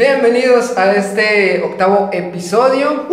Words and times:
Bienvenidos 0.00 0.76
a 0.76 0.92
este 0.92 1.62
octavo 1.64 2.10
episodio 2.12 3.06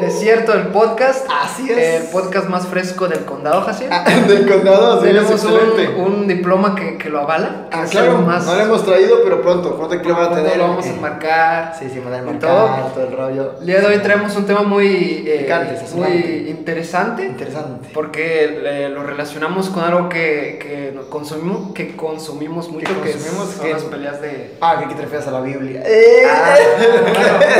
de 0.00 0.06
Desierto 0.06 0.54
del 0.54 0.66
Podcast. 0.72 1.24
Así 1.30 1.70
es. 1.70 1.78
El 2.02 2.08
podcast 2.08 2.48
más 2.48 2.66
fresco 2.66 3.06
del 3.06 3.24
condado, 3.24 3.60
Jaciel. 3.60 3.90
Ah, 3.92 4.04
del 4.26 4.44
condado, 4.44 5.00
sí, 5.02 5.06
es 5.06 5.12
Tenemos 5.14 5.30
excelente. 5.30 5.88
un, 6.00 6.14
un 6.22 6.26
diploma 6.26 6.74
que, 6.74 6.98
que 6.98 7.10
lo 7.10 7.20
avala. 7.20 7.68
Ah, 7.70 7.84
claro, 7.88 8.18
más, 8.22 8.44
no 8.44 8.56
lo 8.56 8.60
hemos 8.60 8.84
traído, 8.84 9.18
pero 9.22 9.40
pronto, 9.40 9.76
pronto 9.76 10.02
que 10.02 10.08
lo 10.08 10.16
van 10.16 10.32
a 10.32 10.34
tener. 10.34 10.56
lo 10.58 10.66
vamos 10.66 10.84
a 10.86 10.88
enmarcar. 10.90 11.76
Sí, 11.78 11.88
sí, 11.92 12.00
van 12.00 12.14
a 12.14 12.16
y 12.16 12.18
enmarcar 12.18 12.40
todo. 12.50 12.92
todo. 12.92 13.06
el 13.06 13.16
rollo. 13.16 13.54
El 13.60 13.66
día 13.66 13.80
de 13.82 13.86
hoy 13.86 13.98
traemos 13.98 14.34
un 14.34 14.46
tema 14.46 14.62
muy, 14.64 15.22
eh, 15.28 15.42
Picante, 15.44 15.80
muy 15.94 16.48
interesante. 16.50 17.24
Interesante. 17.24 17.88
Porque 17.94 18.62
eh, 18.64 18.88
lo 18.88 19.04
relacionamos 19.04 19.68
con 19.70 19.84
algo 19.84 20.08
que, 20.08 20.58
que 20.60 20.98
consumimos, 21.08 21.72
que 21.72 21.94
consumimos 21.94 22.68
mucho, 22.68 22.88
que, 23.00 23.12
consumimos, 23.12 23.50
son 23.50 23.64
que- 23.64 23.72
las 23.74 23.82
peleas 23.84 24.20
de... 24.20 24.56
Ah, 24.60 24.80
que, 24.80 24.88
que 24.88 24.94
te 24.96 25.02
refieres 25.02 25.28
a 25.28 25.30
la 25.30 25.40
Biblia. 25.40 25.84
Eh. 25.86 26.14
Ah, 26.28 26.56
bueno, 26.78 26.94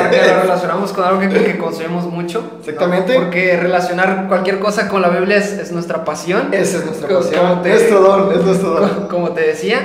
porque 0.02 0.26
lo 0.26 0.40
relacionamos 0.42 0.92
con 0.92 1.04
algo 1.04 1.20
que, 1.20 1.28
que 1.28 1.58
consumimos 1.58 2.04
mucho. 2.04 2.40
¿no? 2.40 2.58
Exactamente. 2.60 3.14
Porque 3.14 3.56
relacionar 3.56 4.26
cualquier 4.28 4.58
cosa 4.58 4.88
con 4.88 5.02
la 5.02 5.08
Biblia 5.08 5.36
es, 5.38 5.52
es 5.52 5.72
nuestra 5.72 6.04
pasión. 6.04 6.48
Esa 6.52 6.78
es 6.78 6.84
nuestra 6.86 7.08
Como- 7.08 7.20
pasión. 7.20 7.40
como 7.48 7.62
te- 7.62 7.68
Nuestro 7.70 8.00
don, 8.00 8.32
es 8.32 8.44
nuestro 8.44 8.70
don. 8.70 8.88
co- 8.90 9.08
Como 9.08 9.30
te 9.32 9.40
decía. 9.42 9.80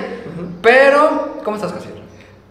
Pero, 0.62 1.40
¿cómo 1.44 1.56
estás, 1.58 1.74
Casiel? 1.74 1.96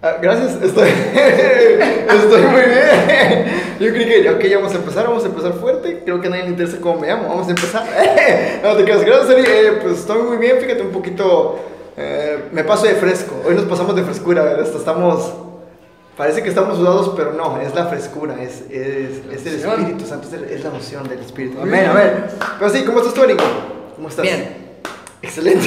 Ah, 0.02 0.15
gracias, 0.20 0.56
estoy, 0.62 0.88
estoy 1.15 2.43
muy 2.43 2.60
bien. 2.62 3.60
Yo 3.79 3.91
creí 3.93 4.07
que, 4.23 4.30
ok, 4.30 4.41
ya 4.45 4.57
vamos 4.57 4.73
a 4.73 4.77
empezar, 4.77 5.07
vamos 5.07 5.23
a 5.24 5.27
empezar 5.27 5.52
fuerte. 5.52 6.01
Creo 6.05 6.21
que 6.21 6.27
a 6.27 6.30
nadie 6.30 6.45
le 6.45 6.48
interesa 6.51 6.79
cómo 6.80 7.01
me 7.01 7.07
llamo, 7.09 7.29
vamos 7.29 7.46
a 7.48 7.51
empezar. 7.51 7.84
No 8.62 8.77
te 8.77 8.84
creas, 8.84 9.05
gracias, 9.05 9.30
Ari. 9.30 9.43
Eh, 9.46 9.79
pues 9.82 9.98
estoy 10.01 10.23
muy 10.23 10.37
bien, 10.38 10.57
fíjate 10.59 10.82
un 10.82 10.91
poquito. 10.91 11.59
eh, 11.96 12.45
me 12.52 12.65
paso 12.65 12.87
de 12.87 12.95
fresco. 12.95 13.34
Hoy 13.46 13.55
nos 13.55 13.65
pasamos 13.65 13.95
de 13.95 14.02
frescura. 14.02 14.57
Hasta 14.60 14.79
estamos. 14.79 15.32
Parece 16.21 16.43
que 16.43 16.51
estamos 16.51 16.76
sudados, 16.76 17.15
pero 17.16 17.32
no, 17.32 17.59
es 17.63 17.74
la 17.74 17.87
frescura, 17.87 18.43
es, 18.43 18.60
es, 18.71 19.23
es 19.32 19.46
el. 19.46 19.54
Espíritu 19.54 20.04
Santo, 20.04 20.29
es, 20.51 20.62
la 20.62 20.68
noción 20.68 21.09
del 21.09 21.21
Espíritu. 21.21 21.59
Amén, 21.62 21.87
a 21.87 21.95
ver. 21.95 22.29
Pero 22.59 22.71
sí, 22.71 22.85
¿cómo 22.85 22.99
estás 22.99 23.15
tú, 23.15 23.24
Eric? 23.24 23.40
¿Cómo 23.96 24.07
estás? 24.07 24.23
Bien. 24.23 24.54
Excelente. 25.23 25.66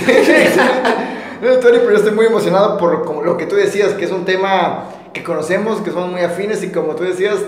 No, 1.41 1.55
Tony, 1.55 1.79
pero 1.79 1.89
yo 1.89 1.97
estoy 1.97 2.11
muy 2.11 2.27
emocionado 2.27 2.77
por 2.77 3.03
como 3.03 3.23
lo 3.23 3.35
que 3.35 3.47
tú 3.47 3.55
decías, 3.55 3.93
que 3.93 4.05
es 4.05 4.11
un 4.11 4.25
tema 4.25 4.91
que 5.11 5.23
conocemos, 5.23 5.81
que 5.81 5.89
somos 5.89 6.11
muy 6.11 6.21
afines 6.21 6.61
y 6.61 6.69
como 6.69 6.95
tú 6.95 7.03
decías, 7.03 7.39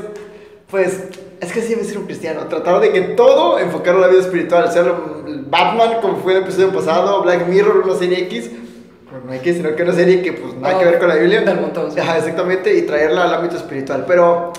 pues 0.72 1.04
es 1.40 1.52
que 1.52 1.62
sí 1.62 1.76
debe 1.76 1.84
ser 1.84 2.00
un 2.00 2.06
cristiano, 2.06 2.48
tratar 2.48 2.82
de 2.82 2.92
que 2.92 3.02
todo 3.02 3.60
enfocarlo 3.60 4.00
a 4.00 4.08
la 4.08 4.14
vida 4.14 4.22
espiritual, 4.22 4.74
sea 4.74 4.84
Batman, 5.48 6.02
como 6.02 6.18
fue 6.18 6.32
en 6.32 6.38
el 6.40 6.44
episodio 6.46 6.74
pasado, 6.74 7.22
Black 7.22 7.48
Mirror, 7.48 7.84
una 7.86 7.94
serie 7.94 8.24
X, 8.24 8.50
pues 9.10 9.24
no 9.24 9.32
hay 9.32 9.40
que, 9.40 9.54
sino 9.54 9.76
que 9.76 9.84
una 9.84 9.94
serie 9.94 10.22
que 10.22 10.34
pues 10.34 10.56
nada 10.56 10.80
que 10.80 10.86
ver 10.86 11.00
con 11.00 11.08
la 11.08 11.16
Biblia. 11.16 11.42
Del 11.42 11.62
montón, 11.62 11.92
sí. 11.92 12.00
Ajá, 12.00 12.18
exactamente, 12.18 12.76
y 12.76 12.84
traerla 12.84 13.24
al 13.24 13.34
ámbito 13.34 13.58
espiritual, 13.58 14.06
pero... 14.08 14.54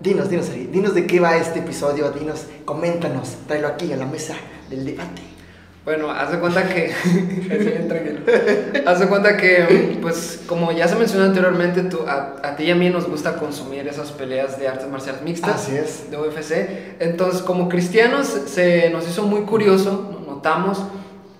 Dinos, 0.00 0.28
dinos, 0.28 0.50
Ari, 0.50 0.66
dinos 0.66 0.94
de 0.94 1.06
qué 1.06 1.20
va 1.20 1.36
este 1.36 1.60
episodio, 1.60 2.10
dinos, 2.10 2.46
coméntanos, 2.64 3.36
tráelo 3.46 3.68
aquí 3.68 3.92
a 3.92 3.96
la 3.96 4.06
mesa 4.06 4.34
del 4.68 4.84
debate. 4.84 5.22
Bueno, 5.84 6.10
haz 6.10 6.32
de 6.32 6.38
cuenta 6.38 6.68
que. 6.68 6.92
De 9.02 9.08
cuenta 9.08 9.36
que, 9.36 9.98
pues, 10.00 10.40
como 10.46 10.70
ya 10.72 10.86
se 10.86 10.96
mencionó 10.96 11.24
anteriormente, 11.24 11.82
tú, 11.82 12.00
a, 12.06 12.36
a 12.42 12.56
ti 12.56 12.64
y 12.64 12.70
a 12.70 12.74
mí 12.74 12.88
nos 12.88 13.08
gusta 13.08 13.36
consumir 13.36 13.86
esas 13.88 14.12
peleas 14.12 14.58
de 14.58 14.68
artes 14.68 14.88
marciales 14.88 15.22
mixtas. 15.22 15.54
Así 15.54 15.76
es. 15.76 16.10
De 16.10 16.16
UFC. 16.16 17.00
Entonces, 17.00 17.42
como 17.42 17.68
cristianos, 17.68 18.26
se 18.46 18.90
nos 18.90 19.08
hizo 19.08 19.24
muy 19.24 19.42
curioso, 19.42 20.22
notamos 20.26 20.82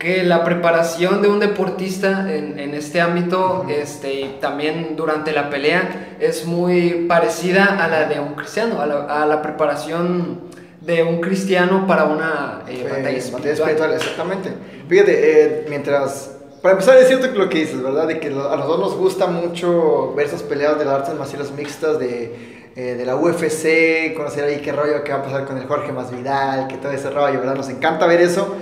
que 0.03 0.25
la 0.25 0.43
preparación 0.45 1.23
de 1.23 1.29
un 1.29 1.39
deportista 1.39 2.27
en, 2.35 2.59
en 2.59 2.75
este 2.75 3.01
ámbito, 3.01 3.65
este, 3.69 4.13
y 4.21 4.39
también 4.41 4.97
durante 4.97 5.31
la 5.33 5.49
pelea, 5.49 6.17
es 6.19 6.45
muy 6.45 7.07
parecida 7.09 7.65
a 7.85 7.87
la 7.89 8.07
de 8.07 8.19
un 8.19 8.35
cristiano, 8.35 8.81
a 8.81 8.87
la, 8.87 9.23
a 9.23 9.27
la 9.27 9.41
preparación 9.43 10.41
de 10.81 11.05
un 11.05 11.21
cristiano 11.21 11.87
para 11.87 12.05
una 12.05 12.63
eh, 12.67 12.81
Eh, 12.81 12.83
batalla 12.83 12.97
batalla 12.99 13.19
espiritual. 13.19 13.53
espiritual, 13.53 13.93
exactamente. 13.95 14.49
Fíjate, 14.89 15.13
eh, 15.45 15.67
mientras. 15.69 16.31
Para 16.63 16.73
empezar, 16.73 16.97
es 16.99 17.09
cierto 17.09 17.31
que 17.33 17.39
lo 17.39 17.49
que 17.49 17.59
dices, 17.59 17.83
¿verdad? 17.83 18.07
De 18.09 18.19
que 18.21 18.29
a 18.29 18.31
nosotros 18.31 18.79
nos 18.81 18.97
gusta 18.97 19.27
mucho 19.29 20.15
ver 20.15 20.27
esas 20.27 20.43
peleas 20.43 20.79
de 20.79 20.85
las 20.85 20.95
artes 20.95 21.15
marciales 21.15 21.51
mixtas, 21.53 21.99
de, 21.99 22.71
eh, 22.77 22.95
de 22.97 23.05
la 23.05 23.17
UFC, 23.17 24.15
conocer 24.17 24.45
ahí 24.45 24.61
qué 24.65 24.73
rollo 24.73 25.03
que 25.05 25.13
va 25.13 25.19
a 25.19 25.23
pasar 25.23 25.45
con 25.45 25.59
el 25.59 25.67
Jorge 25.67 25.93
Masvidal, 25.93 26.69
que 26.69 26.77
todo 26.77 26.93
ese 26.93 27.11
rollo, 27.11 27.39
¿verdad? 27.41 27.57
Nos 27.57 27.69
encanta 27.69 28.07
ver 28.07 28.21
eso. 28.21 28.55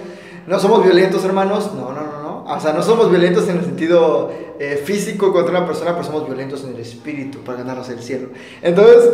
No 0.50 0.58
somos 0.58 0.82
violentos, 0.82 1.24
hermanos. 1.24 1.70
No, 1.76 1.92
no, 1.92 2.02
no, 2.02 2.22
no. 2.22 2.44
O 2.52 2.60
sea, 2.60 2.72
no 2.72 2.82
somos 2.82 3.08
violentos 3.08 3.48
en 3.48 3.58
el 3.58 3.64
sentido 3.64 4.32
eh, 4.58 4.82
físico 4.84 5.32
contra 5.32 5.56
una 5.56 5.64
persona, 5.64 5.92
pero 5.92 6.02
somos 6.02 6.26
violentos 6.26 6.64
en 6.64 6.74
el 6.74 6.80
espíritu 6.80 7.38
para 7.44 7.58
ganarnos 7.58 7.88
el 7.88 8.02
cielo. 8.02 8.30
Entonces, 8.60 9.10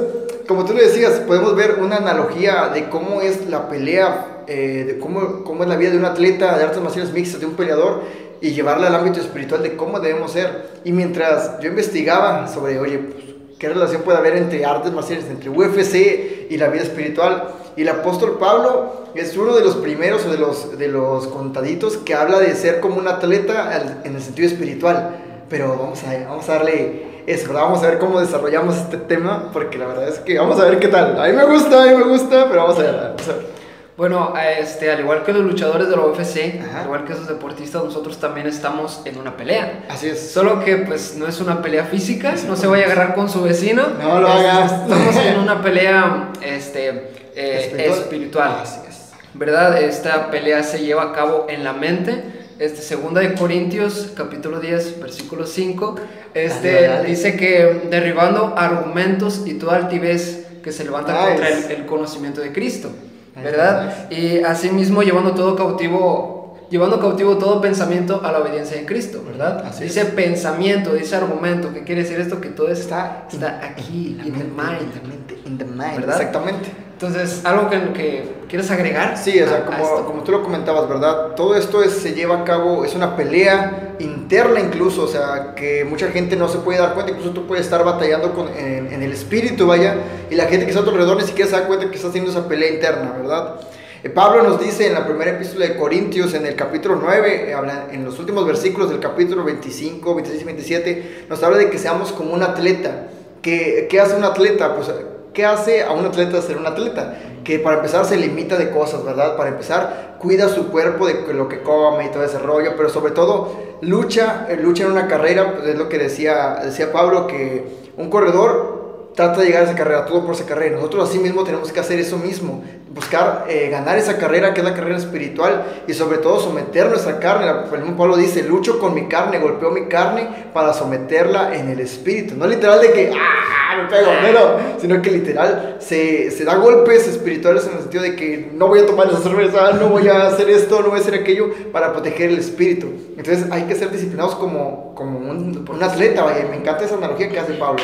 como 0.48 0.64
tú 0.64 0.72
lo 0.72 0.80
decías, 0.80 1.20
podemos 1.26 1.54
ver 1.54 1.76
una 1.82 1.98
analogía 1.98 2.70
de 2.72 2.88
cómo 2.88 3.20
es 3.20 3.46
la 3.50 3.68
pelea, 3.68 4.44
eh, 4.46 4.84
de 4.86 4.98
cómo, 4.98 5.44
cómo 5.44 5.64
es 5.64 5.68
la 5.68 5.76
vida 5.76 5.90
de 5.90 5.98
un 5.98 6.06
atleta 6.06 6.56
de 6.56 6.64
artes 6.64 6.80
marciales 6.80 7.12
mixtas, 7.12 7.38
de 7.38 7.44
un 7.44 7.54
peleador, 7.54 8.00
y 8.40 8.52
llevarla 8.52 8.86
al 8.86 8.94
ámbito 8.94 9.20
espiritual 9.20 9.62
de 9.62 9.76
cómo 9.76 10.00
debemos 10.00 10.32
ser. 10.32 10.70
Y 10.84 10.92
mientras 10.92 11.60
yo 11.60 11.68
investigaba 11.68 12.48
sobre, 12.48 12.78
oye, 12.78 12.96
pues, 12.96 13.24
qué 13.58 13.68
relación 13.68 14.00
puede 14.00 14.16
haber 14.16 14.38
entre 14.38 14.64
artes 14.64 14.90
marciales, 14.90 15.26
entre 15.26 15.50
UFC 15.50 16.48
y 16.48 16.56
la 16.56 16.68
vida 16.68 16.84
espiritual, 16.84 17.52
y 17.76 17.82
el 17.82 17.88
apóstol 17.88 18.38
Pablo 18.38 19.06
es 19.14 19.36
uno 19.36 19.54
de 19.54 19.62
los 19.62 19.76
primeros 19.76 20.24
o 20.24 20.30
de 20.30 20.38
los, 20.38 20.78
de 20.78 20.88
los 20.88 21.26
contaditos 21.28 21.98
que 21.98 22.14
habla 22.14 22.38
de 22.38 22.54
ser 22.54 22.80
como 22.80 22.96
un 22.96 23.06
atleta 23.06 24.00
en 24.02 24.16
el 24.16 24.22
sentido 24.22 24.48
espiritual. 24.48 25.16
Pero 25.48 25.76
vamos 25.78 26.02
a, 26.02 26.28
vamos 26.28 26.48
a 26.48 26.54
darle 26.54 27.22
eso, 27.26 27.48
¿verdad? 27.48 27.62
Vamos 27.62 27.82
a 27.82 27.88
ver 27.88 27.98
cómo 27.98 28.20
desarrollamos 28.20 28.76
este 28.76 28.96
tema, 28.96 29.50
porque 29.52 29.78
la 29.78 29.86
verdad 29.86 30.08
es 30.08 30.18
que 30.20 30.38
vamos 30.38 30.58
a 30.58 30.64
ver 30.64 30.78
qué 30.80 30.88
tal. 30.88 31.20
A 31.20 31.26
mí 31.28 31.32
me 31.34 31.44
gusta, 31.44 31.82
a 31.82 31.86
mí 31.86 31.94
me 31.96 32.04
gusta, 32.04 32.48
pero 32.48 32.62
vamos 32.62 32.78
a 32.78 32.82
ver. 32.82 32.94
Vamos 32.94 33.28
a 33.28 33.32
ver. 33.32 33.56
Bueno, 33.96 34.34
este, 34.58 34.90
al 34.90 35.00
igual 35.00 35.22
que 35.22 35.32
los 35.32 35.42
luchadores 35.42 35.88
de 35.88 35.96
la 35.96 36.02
UFC, 36.02 36.60
Ajá. 36.60 36.80
al 36.80 36.84
igual 36.84 37.04
que 37.04 37.14
esos 37.14 37.28
deportistas, 37.28 37.82
nosotros 37.82 38.18
también 38.18 38.46
estamos 38.46 39.00
en 39.06 39.18
una 39.18 39.38
pelea. 39.38 39.86
Así 39.88 40.08
es. 40.08 40.32
Solo 40.32 40.62
que 40.62 40.76
pues 40.76 41.16
no 41.16 41.26
es 41.26 41.40
una 41.40 41.62
pelea 41.62 41.84
física, 41.84 42.34
no 42.46 42.56
se 42.56 42.66
vaya 42.66 42.84
a 42.84 42.86
agarrar 42.86 43.14
con 43.14 43.30
su 43.30 43.42
vecino. 43.42 43.84
No 43.98 44.20
lo 44.20 44.28
hagas. 44.28 44.72
Estamos 44.82 45.16
en 45.16 45.38
una 45.38 45.62
pelea 45.62 46.28
este, 46.42 47.25
eh, 47.36 47.60
Espiritual. 47.66 47.98
espiritual. 48.00 48.58
Así 48.62 48.80
es. 48.88 48.96
¿Verdad? 49.34 49.80
Esta 49.82 50.30
pelea 50.30 50.62
se 50.62 50.78
lleva 50.80 51.02
a 51.04 51.12
cabo 51.12 51.46
en 51.48 51.62
la 51.62 51.72
mente. 51.72 52.22
Este, 52.58 52.80
segunda 52.80 53.20
de 53.20 53.34
Corintios, 53.34 54.12
capítulo 54.16 54.60
10, 54.60 54.98
versículo 54.98 55.46
5, 55.46 55.96
este, 56.32 56.72
Dale, 56.72 56.86
dale. 56.88 57.08
dice 57.10 57.36
que 57.36 57.82
derribando 57.90 58.54
argumentos 58.56 59.42
y 59.44 59.54
toda 59.54 59.76
altivez 59.76 60.46
que 60.62 60.72
se 60.72 60.84
levanta 60.84 61.14
contra 61.28 61.48
el, 61.50 61.70
el 61.70 61.84
conocimiento 61.84 62.40
de 62.40 62.52
Cristo, 62.52 62.88
¿verdad? 63.34 64.10
Y 64.10 64.38
asimismo 64.42 65.02
llevando 65.02 65.32
todo 65.32 65.54
cautivo, 65.54 66.66
llevando 66.70 66.98
cautivo 66.98 67.36
todo 67.36 67.60
pensamiento 67.60 68.22
a 68.24 68.32
la 68.32 68.38
obediencia 68.38 68.78
de 68.78 68.86
Cristo, 68.86 69.22
¿verdad? 69.26 69.66
Así 69.66 69.84
es. 69.84 69.94
dice 69.94 70.06
pensamiento, 70.06 70.94
dice 70.94 71.14
argumento, 71.16 71.74
¿qué 71.74 71.84
quiere 71.84 72.04
decir 72.04 72.18
esto? 72.18 72.40
Que 72.40 72.48
todo 72.48 72.68
Está, 72.68 73.26
está, 73.30 73.60
aquí, 73.62 74.16
la 74.18 74.24
in 74.28 74.32
mind. 74.34 74.80
in 74.80 74.90
the 74.92 75.06
mente, 75.06 75.38
in 75.44 75.58
the 75.58 75.64
mind. 75.66 75.96
¿Verdad? 75.96 76.16
Exactamente. 76.22 76.70
Entonces, 76.96 77.42
¿algo 77.44 77.68
que, 77.68 77.92
que 77.92 78.24
quieres 78.48 78.70
agregar? 78.70 79.18
Sí, 79.18 79.38
o 79.42 79.44
a- 79.44 79.48
sea, 79.48 79.58
a 79.58 79.64
como, 79.66 79.84
esto? 79.84 80.06
como 80.06 80.22
tú 80.22 80.32
lo 80.32 80.42
comentabas, 80.42 80.88
¿verdad? 80.88 81.34
Todo 81.36 81.54
esto 81.54 81.82
es- 81.82 81.92
se 81.92 82.14
lleva 82.14 82.40
a 82.40 82.44
cabo, 82.44 82.86
es 82.86 82.94
una 82.94 83.14
pelea 83.16 83.96
interna 83.98 84.60
incluso, 84.60 85.02
o 85.04 85.06
sea, 85.06 85.52
que 85.54 85.84
mucha 85.84 86.08
gente 86.08 86.36
no 86.36 86.48
se 86.48 86.56
puede 86.58 86.78
dar 86.78 86.94
cuenta, 86.94 87.12
incluso 87.12 87.32
tú 87.32 87.46
puedes 87.46 87.66
estar 87.66 87.84
batallando 87.84 88.32
con, 88.32 88.48
en, 88.56 88.90
en 88.90 89.02
el 89.02 89.12
espíritu, 89.12 89.66
vaya, 89.66 89.94
y 90.30 90.36
la 90.36 90.46
gente 90.46 90.64
que 90.64 90.70
está 90.70 90.80
a 90.80 90.84
tu 90.84 90.90
alrededor 90.90 91.18
ni 91.18 91.24
siquiera 91.24 91.50
se 91.50 91.56
da 91.58 91.66
cuenta 91.66 91.90
que 91.90 91.96
está 91.96 92.08
haciendo 92.08 92.30
esa 92.30 92.48
pelea 92.48 92.72
interna, 92.72 93.12
¿verdad? 93.18 93.56
Eh, 94.02 94.08
Pablo 94.08 94.42
nos 94.42 94.58
dice 94.58 94.86
en 94.86 94.94
la 94.94 95.06
primera 95.06 95.32
epístola 95.32 95.66
de 95.66 95.76
Corintios, 95.76 96.32
en 96.32 96.46
el 96.46 96.56
capítulo 96.56 96.96
9, 96.98 97.50
eh, 97.50 97.52
habla- 97.52 97.88
en 97.92 98.06
los 98.06 98.18
últimos 98.18 98.46
versículos 98.46 98.88
del 98.88 99.00
capítulo 99.00 99.44
25, 99.44 100.14
26 100.14 100.40
y 100.40 100.44
27, 100.46 101.24
nos 101.28 101.42
habla 101.42 101.58
de 101.58 101.68
que 101.68 101.76
seamos 101.78 102.10
como 102.12 102.32
un 102.32 102.42
atleta. 102.42 103.08
¿Qué, 103.42 103.86
qué 103.90 104.00
hace 104.00 104.16
un 104.16 104.24
atleta? 104.24 104.74
Pues, 104.74 104.90
¿qué 105.36 105.44
hace 105.44 105.84
a 105.84 105.92
un 105.92 106.06
atleta 106.06 106.40
ser 106.40 106.56
un 106.56 106.66
atleta? 106.66 107.14
Que 107.44 107.58
para 107.58 107.76
empezar 107.76 108.06
se 108.06 108.16
limita 108.16 108.56
de 108.56 108.70
cosas, 108.70 109.04
¿verdad? 109.04 109.36
Para 109.36 109.50
empezar, 109.50 110.16
cuida 110.18 110.48
su 110.48 110.68
cuerpo 110.68 111.06
de 111.06 111.34
lo 111.34 111.46
que 111.46 111.60
come 111.60 112.06
y 112.06 112.08
todo 112.08 112.24
ese 112.24 112.38
rollo, 112.38 112.72
pero 112.74 112.88
sobre 112.88 113.12
todo 113.12 113.54
lucha, 113.82 114.46
eh, 114.48 114.56
lucha 114.56 114.84
en 114.84 114.92
una 114.92 115.06
carrera, 115.06 115.52
pues 115.52 115.68
es 115.68 115.76
lo 115.76 115.90
que 115.90 115.98
decía, 115.98 116.60
decía 116.64 116.90
Pablo, 116.90 117.26
que 117.26 117.66
un 117.98 118.08
corredor 118.08 118.75
trata 119.16 119.40
de 119.40 119.46
llegar 119.46 119.62
a 119.62 119.64
esa 119.64 119.74
carrera, 119.74 120.04
todo 120.04 120.24
por 120.24 120.34
esa 120.34 120.44
carrera. 120.44 120.76
Nosotros 120.76 121.08
así 121.08 121.18
mismo 121.18 121.42
tenemos 121.42 121.72
que 121.72 121.80
hacer 121.80 121.98
eso 121.98 122.18
mismo, 122.18 122.62
buscar 122.90 123.46
eh, 123.48 123.70
ganar 123.70 123.96
esa 123.96 124.18
carrera 124.18 124.52
que 124.52 124.60
es 124.60 124.66
la 124.66 124.74
carrera 124.74 124.98
espiritual 124.98 125.64
y 125.88 125.94
sobre 125.94 126.18
todo 126.18 126.38
someter 126.38 126.90
nuestra 126.90 127.18
carne. 127.18 127.50
El 127.72 127.80
mismo 127.80 127.96
Pablo 127.96 128.18
dice, 128.18 128.42
lucho 128.42 128.78
con 128.78 128.94
mi 128.94 129.08
carne, 129.08 129.38
golpeo 129.38 129.70
mi 129.70 129.86
carne 129.86 130.28
para 130.52 130.74
someterla 130.74 131.56
en 131.56 131.70
el 131.70 131.80
espíritu. 131.80 132.34
No 132.36 132.46
literal 132.46 132.78
de 132.82 132.92
que, 132.92 133.10
ah, 133.14 133.82
me 133.82 133.88
pego, 133.88 134.10
no, 134.34 134.80
sino 134.80 135.00
que 135.00 135.10
literal 135.10 135.76
se, 135.80 136.30
se 136.30 136.44
da 136.44 136.56
golpes 136.56 137.08
espirituales 137.08 137.66
en 137.66 137.72
el 137.72 137.78
sentido 137.80 138.02
de 138.02 138.16
que 138.16 138.50
no 138.52 138.68
voy 138.68 138.80
a 138.80 138.86
tomar 138.86 139.08
esa 139.08 139.22
cerveza, 139.22 139.72
no 139.72 139.88
voy 139.88 140.08
a 140.08 140.26
hacer 140.26 140.50
esto, 140.50 140.82
no 140.82 140.88
voy 140.88 140.98
a 140.98 141.00
hacer 141.00 141.14
aquello 141.14 141.54
para 141.72 141.90
proteger 141.94 142.28
el 142.28 142.38
espíritu. 142.38 142.88
Entonces 143.16 143.46
hay 143.50 143.62
que 143.62 143.76
ser 143.76 143.90
disciplinados 143.90 144.34
como, 144.34 144.94
como 144.94 145.18
un, 145.20 145.66
un 145.66 145.82
atleta, 145.82 146.22
vaya, 146.22 146.46
me 146.50 146.56
encanta 146.56 146.84
esa 146.84 146.96
analogía 146.96 147.30
que 147.30 147.40
hace 147.40 147.54
Pablo. 147.54 147.82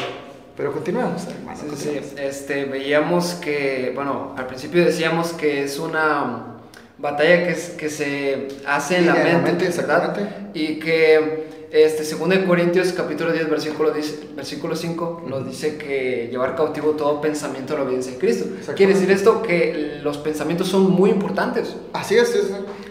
Pero 0.57 0.73
continuamos, 0.73 1.27
hermano. 1.27 1.59
Sí, 1.77 1.89
sí, 1.91 2.01
este, 2.19 2.65
veíamos 2.67 3.35
que, 3.35 3.93
bueno, 3.95 4.35
al 4.37 4.47
principio 4.47 4.85
decíamos 4.85 5.33
que 5.33 5.65
es 5.65 5.79
una 5.79 6.47
batalla 6.99 7.45
que, 7.45 7.51
es- 7.53 7.71
que 7.71 7.89
se 7.89 8.49
hace 8.67 8.99
en 8.99 9.07
la 9.07 9.15
mente, 9.15 9.53
¿verdad? 9.53 9.63
exactamente. 9.63 10.29
Y 10.55 10.79
que, 10.79 11.47
este, 11.73 12.05
según 12.05 12.29
de 12.29 12.45
Corintios 12.45 12.93
capítulo 12.93 13.33
10, 13.33 13.49
versículo, 13.49 13.93
10, 13.93 14.37
versículo 14.37 14.77
5, 14.77 15.25
nos 15.27 15.47
dice 15.47 15.79
que 15.79 16.29
llevar 16.31 16.55
cautivo 16.55 16.91
todo 16.91 17.21
pensamiento 17.23 17.73
a 17.75 17.79
la 17.79 17.85
obediencia 17.85 18.13
de 18.13 18.19
Cristo. 18.19 18.45
Quiere 18.77 18.93
decir 18.93 19.11
esto 19.11 19.43
que 19.43 20.01
los 20.03 20.19
pensamientos 20.19 20.69
son 20.69 20.91
muy 20.91 21.09
importantes, 21.11 21.75
Así 21.95 22.15
es, 22.17 22.29
sí. 22.29 22.39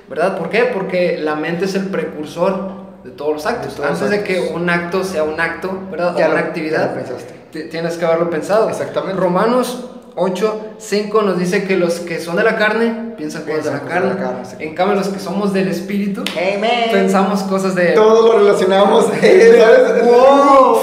¿verdad? 0.09 0.35
¿Por 0.37 0.49
qué? 0.49 0.63
Porque 0.73 1.17
la 1.19 1.35
mente 1.35 1.65
es 1.65 1.75
el 1.75 1.85
precursor 1.89 2.81
de 3.03 3.11
todos 3.11 3.33
los 3.33 3.45
actos. 3.45 3.73
De 3.77 3.83
todos 3.83 3.89
los 3.91 4.01
Antes 4.01 4.19
de 4.19 4.23
que 4.25 4.51
un 4.53 4.67
acto 4.69 5.03
sea 5.03 5.23
un 5.23 5.39
acto, 5.39 5.79
¿verdad? 5.91 6.15
Ya 6.17 6.27
o 6.27 6.31
una 6.31 6.41
lo- 6.41 6.47
actividad. 6.47 6.79
ya 6.79 6.87
lo 6.87 6.95
pensaste. 7.07 7.40
Tienes 7.51 7.97
que 7.97 8.05
haberlo 8.05 8.29
pensado. 8.29 8.69
Exactamente. 8.69 9.19
Romanos 9.19 9.85
8, 10.15 10.73
5 10.77 11.21
nos 11.21 11.39
dice 11.39 11.63
que 11.63 11.77
los 11.77 11.99
que 12.01 12.19
son 12.19 12.35
de 12.35 12.43
la 12.43 12.57
carne 12.57 13.13
piensan 13.17 13.43
cosas 13.43 13.65
de 13.65 13.71
la 13.71 13.79
de 13.79 13.87
carne. 13.87 14.09
la 14.09 14.17
carne, 14.17 14.45
sí. 14.45 14.55
En 14.59 14.75
cambio, 14.75 14.95
los 14.95 15.07
que 15.07 15.19
somos 15.19 15.53
del 15.53 15.69
espíritu 15.69 16.23
Amen. 16.31 16.91
pensamos 16.91 17.43
cosas 17.43 17.75
de. 17.75 17.93
Todo 17.93 18.33
lo 18.33 18.39
relacionamos, 18.39 19.05
¿sabes? 19.21 20.05
Wow. 20.05 20.77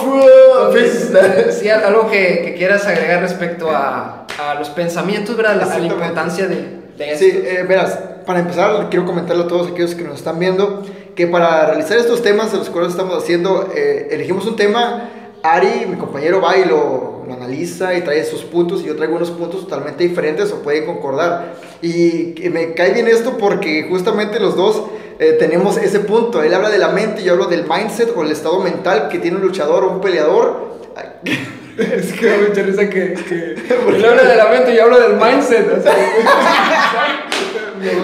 Entonces, 0.69 1.59
sí, 1.61 1.69
algo 1.69 2.11
que, 2.11 2.43
que 2.43 2.55
quieras 2.57 2.87
agregar 2.87 3.21
respecto 3.21 3.71
a, 3.71 4.27
a 4.39 4.55
los 4.55 4.71
pensamientos, 4.71 5.37
¿verdad? 5.37 5.57
La, 5.57 5.75
a 5.75 5.79
la 5.79 5.87
importancia 5.87 6.47
de, 6.47 6.79
de 6.97 7.13
esto. 7.13 7.25
Sí, 7.25 7.31
eh, 7.45 7.65
verás, 7.69 7.99
para 8.25 8.41
empezar, 8.41 8.89
quiero 8.91 9.05
comentarle 9.05 9.45
a 9.45 9.49
todos 9.49 9.69
aquellos 9.69 9.95
que 9.95 10.05
nos 10.05 10.17
están 10.17 10.39
viendo 10.39 10.85
que 11.15 11.27
para 11.27 11.67
realizar 11.67 11.99
estos 11.99 12.23
temas 12.23 12.53
de 12.53 12.59
los 12.59 12.71
cuales 12.71 12.93
estamos 12.93 13.21
haciendo, 13.21 13.73
eh, 13.75 14.09
elegimos 14.13 14.47
un 14.47 14.55
tema. 14.55 15.11
Ari, 15.43 15.87
mi 15.89 15.97
compañero, 15.97 16.41
va 16.41 16.57
y 16.57 16.65
lo, 16.65 17.25
lo 17.27 17.35
analiza 17.35 17.95
y 17.95 18.03
trae 18.03 18.25
sus 18.25 18.43
puntos, 18.43 18.83
y 18.83 18.85
yo 18.87 18.97
traigo 18.97 19.17
unos 19.17 19.31
puntos 19.31 19.61
totalmente 19.63 20.03
diferentes 20.05 20.51
o 20.53 20.63
pueden 20.63 20.85
concordar. 20.87 21.55
Y 21.83 22.35
me 22.51 22.75
cae 22.75 22.93
bien 22.93 23.07
esto 23.09 23.37
porque 23.39 23.87
justamente 23.89 24.41
los 24.41 24.57
dos 24.57 24.83
eh, 25.19 25.37
tenemos 25.39 25.77
ese 25.77 26.01
punto. 26.01 26.43
Él 26.43 26.53
habla 26.55 26.71
de 26.71 26.79
la 26.79 26.89
mente, 26.89 27.23
yo 27.23 27.33
hablo 27.35 27.47
del 27.47 27.65
mindset 27.69 28.13
o 28.17 28.23
el 28.23 28.33
estado 28.33 28.61
mental 28.61 29.09
que 29.09 29.19
tiene 29.19 29.37
un 29.37 29.43
luchador 29.43 29.85
o 29.85 29.91
un 29.93 30.01
peleador. 30.01 30.69
Es 31.79 32.13
que 32.13 32.27
me 32.29 32.49
mucha 32.49 32.61
risa 32.65 32.91
que, 32.91 33.15
que 33.15 33.55
él 33.97 34.05
habla 34.05 34.25
de 34.25 34.35
la 34.35 34.47
mente 34.49 34.73
y 34.73 34.77
yo 34.79 34.83
hablo 34.83 34.99
del 34.99 35.13
mindset. 35.15 35.79
o 35.79 35.81
sea, 35.81 35.93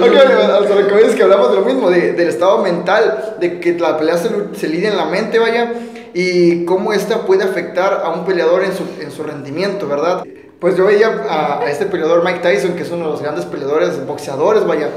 Ok, 0.01 0.13
o 0.13 0.67
sea, 0.67 0.77
lo 0.77 0.87
que 0.87 0.95
voy 0.95 1.03
es 1.03 1.17
que 1.17 1.23
hablamos 1.25 1.51
de 1.51 1.57
lo 1.57 1.63
mismo, 1.65 1.91
de- 1.91 2.13
del 2.13 2.29
estado 2.29 2.59
mental, 2.63 3.35
de 3.41 3.59
que 3.59 3.73
la 3.77 3.99
pelea 3.99 4.17
se, 4.17 4.29
se 4.55 4.69
lidia 4.69 4.91
en 4.91 4.97
la 4.97 5.07
mente, 5.07 5.41
vaya, 5.41 5.73
y 6.15 6.65
cómo 6.65 6.93
esta 6.93 7.27
puede 7.27 7.45
afectar 7.45 8.03
a 8.05 8.11
un 8.11 8.25
peleador 8.25 8.65
en 8.65 8.73
su, 8.73 8.85
en 9.01 9.11
su 9.11 9.25
rendimiento, 9.25 9.89
¿verdad? 9.89 10.25
Pues 10.61 10.77
yo 10.77 10.87
veía 10.87 11.09
a, 11.29 11.61
a 11.61 11.71
este 11.71 11.87
peleador 11.87 12.25
Mike 12.25 12.39
Tyson, 12.39 12.75
que 12.75 12.83
es 12.83 12.91
uno 12.91 13.07
de 13.07 13.11
los 13.11 13.21
grandes 13.21 13.45
peleadores, 13.45 14.07
boxeadores, 14.07 14.65
vaya, 14.65 14.91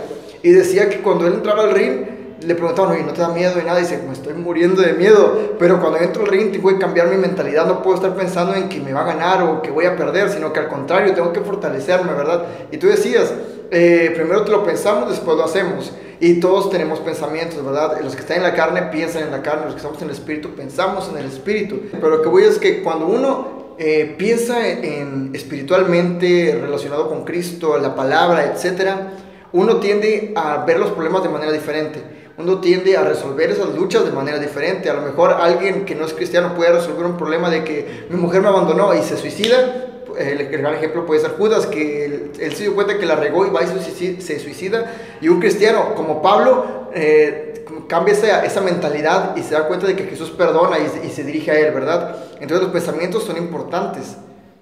y 0.43 0.51
decía 0.51 0.89
que 0.89 1.01
cuando 1.01 1.27
él 1.27 1.33
entraba 1.33 1.63
al 1.63 1.71
ring, 1.71 2.16
le 2.41 2.55
preguntaban, 2.55 2.91
oye, 2.91 3.03
¿no 3.03 3.13
te 3.13 3.21
da 3.21 3.29
miedo 3.29 3.59
y 3.59 3.65
nada? 3.65 3.79
Dice, 3.79 4.01
me 4.05 4.13
estoy 4.13 4.33
muriendo 4.33 4.81
de 4.81 4.93
miedo, 4.93 5.55
pero 5.57 5.79
cuando 5.79 5.99
entro 5.99 6.23
al 6.23 6.29
ring 6.29 6.51
tengo 6.51 6.69
que 6.69 6.77
cambiar 6.77 7.07
mi 7.07 7.17
mentalidad, 7.17 7.65
no 7.65 7.81
puedo 7.81 7.95
estar 7.95 8.15
pensando 8.15 8.53
en 8.53 8.69
que 8.69 8.79
me 8.79 8.93
va 8.93 9.01
a 9.01 9.05
ganar 9.05 9.43
o 9.43 9.61
que 9.61 9.71
voy 9.71 9.85
a 9.85 9.95
perder, 9.95 10.29
sino 10.29 10.53
que 10.53 10.59
al 10.59 10.67
contrario, 10.67 11.13
tengo 11.13 11.33
que 11.33 11.41
fortalecerme, 11.41 12.13
¿verdad? 12.13 12.43
Y 12.71 12.77
tú 12.77 12.87
decías, 12.87 13.33
eh, 13.71 14.11
primero 14.15 14.43
te 14.43 14.51
lo 14.51 14.63
pensamos, 14.63 15.09
después 15.09 15.37
lo 15.37 15.43
hacemos. 15.43 15.91
Y 16.19 16.39
todos 16.39 16.69
tenemos 16.71 16.99
pensamientos, 16.99 17.63
¿verdad? 17.63 17.99
Los 18.01 18.15
que 18.15 18.21
están 18.21 18.37
en 18.37 18.43
la 18.43 18.53
carne 18.53 18.83
piensan 18.83 19.23
en 19.23 19.31
la 19.31 19.41
carne, 19.41 19.65
los 19.65 19.73
que 19.73 19.77
estamos 19.77 20.01
en 20.01 20.09
el 20.09 20.15
espíritu 20.15 20.55
pensamos 20.55 21.09
en 21.09 21.17
el 21.17 21.25
espíritu. 21.25 21.81
Pero 21.91 22.09
lo 22.09 22.21
que 22.21 22.29
voy 22.29 22.43
es 22.43 22.57
que 22.57 22.81
cuando 22.81 23.05
uno 23.05 23.75
eh, 23.77 24.15
piensa 24.17 24.67
en 24.67 25.31
espiritualmente 25.33 26.57
relacionado 26.59 27.07
con 27.07 27.23
Cristo, 27.23 27.77
la 27.77 27.93
palabra, 27.93 28.45
etcétera, 28.45 29.13
uno 29.53 29.77
tiende 29.77 30.33
a 30.35 30.65
ver 30.65 30.79
los 30.79 30.91
problemas 30.91 31.23
de 31.23 31.29
manera 31.29 31.51
diferente. 31.51 32.16
Uno 32.37 32.59
tiende 32.59 32.95
a 32.95 33.03
resolver 33.03 33.49
esas 33.49 33.73
luchas 33.73 34.05
de 34.05 34.11
manera 34.11 34.37
diferente. 34.37 34.89
A 34.89 34.93
lo 34.93 35.01
mejor 35.01 35.31
alguien 35.31 35.85
que 35.85 35.95
no 35.95 36.05
es 36.05 36.13
cristiano 36.13 36.53
puede 36.55 36.71
resolver 36.71 37.05
un 37.05 37.17
problema 37.17 37.49
de 37.49 37.63
que 37.63 38.05
mi 38.09 38.17
mujer 38.17 38.41
me 38.41 38.49
abandonó 38.49 38.93
y 38.93 39.01
se 39.01 39.17
suicida. 39.17 39.85
El, 40.17 40.47
gran 40.49 40.73
ejemplo 40.75 41.05
puede 41.05 41.21
ser 41.21 41.31
Judas, 41.31 41.67
que 41.67 42.05
él, 42.05 42.31
se 42.55 42.63
dio 42.63 42.75
cuenta 42.75 42.97
que 42.97 43.05
la 43.05 43.15
regó 43.15 43.45
y 43.45 43.49
va 43.49 43.63
y 43.63 44.21
se 44.21 44.39
suicida. 44.39 44.91
Y 45.19 45.29
un 45.29 45.39
cristiano 45.39 45.95
como 45.95 46.21
Pablo 46.21 46.89
eh, 46.93 47.65
cambia 47.87 48.13
esa, 48.13 48.45
esa 48.45 48.61
mentalidad 48.61 49.35
y 49.35 49.43
se 49.43 49.53
da 49.53 49.67
cuenta 49.67 49.87
de 49.87 49.95
que 49.95 50.03
Jesús 50.03 50.29
perdona 50.31 50.77
y, 50.79 51.09
se- 51.09 51.23
dirige 51.23 51.51
a 51.51 51.59
él, 51.59 51.73
¿verdad? 51.73 52.15
Entonces 52.39 52.61
los 52.63 52.71
pensamientos 52.71 53.23
son 53.23 53.37
importantes. 53.37 54.15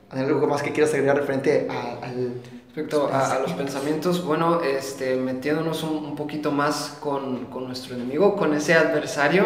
¿Hay 0.09 0.21
algo 0.23 0.47
más 0.47 0.61
que 0.63 0.71
quieras 0.71 0.93
agregar 0.93 1.17
referente 1.17 1.67
al... 1.69 2.33
Respecto 2.75 3.09
a, 3.09 3.35
a 3.35 3.39
los 3.39 3.53
pensamientos, 3.53 4.25
bueno, 4.25 4.59
este, 4.59 5.15
metiéndonos 5.15 5.81
un, 5.83 5.91
un 5.95 6.15
poquito 6.17 6.51
más 6.51 6.97
con, 6.99 7.45
con 7.45 7.65
nuestro 7.67 7.95
enemigo, 7.95 8.35
con 8.35 8.53
ese 8.53 8.73
adversario, 8.73 9.45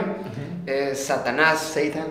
eh, 0.65 0.95
Satanás, 0.95 1.59
Satan? 1.59 2.07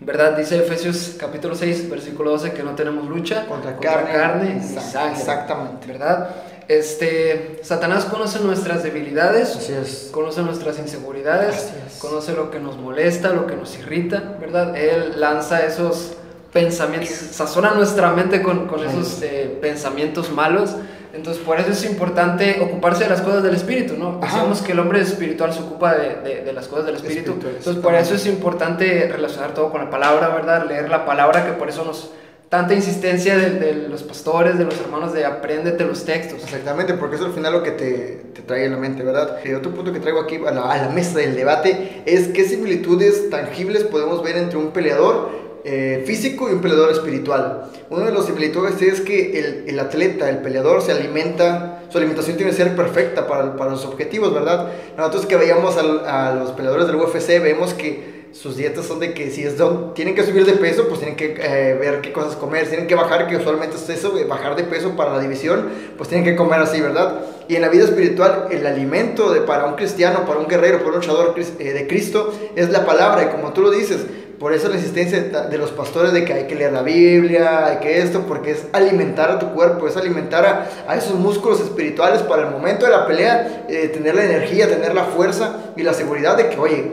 ¿verdad? 0.00 0.36
Dice 0.36 0.58
Efesios 0.58 1.16
capítulo 1.18 1.54
6, 1.54 1.88
versículo 1.88 2.32
12, 2.32 2.52
que 2.52 2.62
no 2.62 2.74
tenemos 2.74 3.08
lucha 3.08 3.46
Contra 3.46 3.78
carne, 3.78 4.12
carne 4.12 4.54
ni 4.56 4.80
sangre. 4.80 5.18
exactamente. 5.18 5.86
¿Verdad? 5.86 6.28
Este, 6.68 7.60
Satanás 7.62 8.04
conoce 8.04 8.40
nuestras 8.40 8.82
debilidades, 8.82 9.56
Así 9.56 9.72
es. 9.72 10.10
conoce 10.12 10.42
nuestras 10.42 10.78
inseguridades, 10.78 11.56
Así 11.56 11.72
es. 11.86 11.98
conoce 11.98 12.32
lo 12.34 12.50
que 12.50 12.60
nos 12.60 12.76
molesta, 12.76 13.30
lo 13.30 13.46
que 13.46 13.56
nos 13.56 13.78
irrita, 13.78 14.36
¿verdad? 14.38 14.76
Él 14.76 15.18
lanza 15.18 15.64
esos 15.64 16.12
pensamientos, 16.52 17.10
sazona 17.32 17.72
nuestra 17.72 18.10
mente 18.12 18.42
con, 18.42 18.66
con 18.66 18.84
esos 18.84 19.20
eh, 19.22 19.58
pensamientos 19.60 20.30
malos. 20.32 20.74
Entonces, 21.12 21.42
por 21.42 21.58
eso 21.58 21.70
es 21.72 21.84
importante 21.84 22.60
ocuparse 22.62 23.02
de 23.04 23.10
las 23.10 23.20
cosas 23.20 23.42
del 23.42 23.54
espíritu, 23.54 23.96
¿no? 23.96 24.18
Decíamos 24.20 24.62
que 24.62 24.72
el 24.72 24.78
hombre 24.78 25.00
espiritual 25.00 25.52
se 25.52 25.58
ocupa 25.60 25.94
de, 25.94 26.16
de- 26.22 26.44
de 26.44 26.52
las 26.52 26.68
cosas 26.68 26.86
del 26.86 26.96
espíritu. 26.96 27.32
Entonces, 27.32 27.82
por 27.82 27.94
eso 27.94 28.14
es 28.14 28.26
importante 28.26 29.08
relacionar 29.10 29.52
todo 29.52 29.70
con 29.70 29.80
la 29.84 29.90
palabra, 29.90 30.28
¿verdad? 30.28 30.66
Leer 30.68 30.88
la 30.88 31.04
palabra, 31.04 31.44
que 31.44 31.52
por 31.52 31.68
eso 31.68 31.84
nos. 31.84 32.10
Tanta 32.48 32.74
insistencia 32.74 33.36
de, 33.36 33.50
de 33.50 33.88
los 33.88 34.02
pastores, 34.02 34.58
de 34.58 34.64
los 34.64 34.76
hermanos, 34.80 35.12
de 35.12 35.24
apréndete 35.24 35.84
los 35.84 36.04
textos. 36.04 36.42
Exactamente, 36.42 36.94
porque 36.94 37.14
eso 37.14 37.26
al 37.26 37.32
final 37.32 37.52
lo 37.52 37.62
que 37.62 37.70
te, 37.70 38.22
te 38.34 38.42
trae 38.42 38.64
en 38.64 38.72
la 38.72 38.76
mente, 38.76 39.04
¿verdad? 39.04 39.38
Y 39.44 39.52
otro 39.52 39.72
punto 39.72 39.92
que 39.92 40.00
traigo 40.00 40.18
aquí 40.20 40.36
a 40.44 40.50
la, 40.50 40.62
a 40.62 40.76
la 40.78 40.88
mesa 40.88 41.18
del 41.20 41.36
debate 41.36 42.02
es 42.06 42.26
qué 42.28 42.44
similitudes 42.44 43.30
tangibles 43.30 43.84
podemos 43.84 44.20
ver 44.24 44.36
entre 44.36 44.58
un 44.58 44.70
peleador 44.72 45.30
eh, 45.64 46.02
físico 46.06 46.48
y 46.48 46.52
un 46.54 46.60
peleador 46.60 46.90
espiritual. 46.92 47.70
Una 47.90 48.06
de 48.06 48.12
las 48.12 48.26
similitudes 48.26 48.80
es 48.82 49.00
que 49.00 49.38
el, 49.38 49.64
el 49.68 49.78
atleta, 49.80 50.28
el 50.28 50.38
peleador, 50.38 50.82
se 50.82 50.92
alimenta, 50.92 51.82
su 51.90 51.98
alimentación 51.98 52.36
tiene 52.36 52.52
que 52.52 52.56
ser 52.56 52.76
perfecta 52.76 53.26
para, 53.26 53.56
para 53.56 53.70
los 53.72 53.84
objetivos, 53.84 54.32
¿verdad? 54.32 54.68
Nosotros 54.96 55.26
que 55.26 55.36
veíamos 55.36 55.76
al- 55.76 56.06
a, 56.06 56.34
los 56.34 56.50
peleadores 56.52 56.86
del 56.86 56.96
UFC, 56.96 57.40
vemos 57.42 57.74
que 57.74 58.20
sus 58.32 58.56
dietas 58.56 58.86
son 58.86 59.00
de 59.00 59.12
que 59.12 59.28
si 59.32 59.42
es 59.42 59.58
don- 59.58 59.92
tienen 59.92 60.14
que 60.14 60.22
subir 60.24 60.46
de 60.46 60.52
peso, 60.52 60.86
pues 60.86 61.00
tienen 61.00 61.16
que 61.16 61.34
eh, 61.40 61.74
ver 61.74 62.00
qué 62.00 62.12
cosas 62.12 62.36
comer, 62.36 62.68
tienen 62.68 62.86
que 62.86 62.94
bajar, 62.94 63.26
que 63.26 63.36
usualmente 63.36 63.76
es 63.76 63.88
eso, 63.88 64.10
de 64.10 64.22
bajar 64.24 64.54
de 64.54 64.62
peso 64.62 64.90
para 64.96 65.12
la 65.14 65.18
división, 65.20 65.68
pues 65.96 66.08
tienen 66.08 66.24
que 66.24 66.36
comer 66.36 66.60
así, 66.60 66.80
¿verdad? 66.80 67.22
Y 67.48 67.56
en 67.56 67.62
la 67.62 67.68
vida 67.68 67.82
espiritual, 67.82 68.46
el 68.52 68.64
alimento 68.68 69.32
de, 69.32 69.40
para 69.40 69.64
un 69.66 69.74
cristiano, 69.74 70.24
para 70.26 70.38
un 70.38 70.46
guerrero, 70.46 70.78
para 70.78 70.90
un 70.90 70.94
luchador 70.96 71.34
eh, 71.58 71.72
de 71.72 71.86
Cristo, 71.88 72.32
es 72.54 72.70
la 72.70 72.86
palabra, 72.86 73.24
y 73.24 73.26
como 73.36 73.52
tú 73.52 73.62
lo 73.62 73.70
dices, 73.72 74.06
por 74.40 74.54
eso 74.54 74.70
la 74.70 74.76
insistencia 74.76 75.20
de, 75.20 75.58
los 75.58 75.70
pastores 75.70 76.14
de 76.14 76.24
que 76.24 76.32
hay 76.32 76.46
que 76.46 76.54
leer 76.54 76.72
la 76.72 76.80
Biblia, 76.80 77.66
hay 77.66 77.76
que 77.76 78.00
esto, 78.00 78.22
porque 78.26 78.52
es 78.52 78.64
alimentar 78.72 79.30
a 79.30 79.38
tu 79.38 79.52
cuerpo, 79.52 79.86
es 79.86 79.98
alimentar 79.98 80.46
a, 80.46 80.66
a 80.88 80.96
esos 80.96 81.14
músculos 81.16 81.60
espirituales 81.60 82.22
para 82.22 82.48
el 82.48 82.50
momento 82.50 82.86
de 82.86 82.90
la 82.90 83.06
pelea, 83.06 83.66
eh, 83.68 83.88
tener 83.88 84.14
la 84.14 84.24
energía, 84.24 84.66
tener 84.66 84.94
la 84.94 85.04
fuerza 85.04 85.72
y 85.76 85.82
la 85.82 85.92
seguridad 85.92 86.38
de 86.38 86.48
que, 86.48 86.58
oye, 86.58 86.90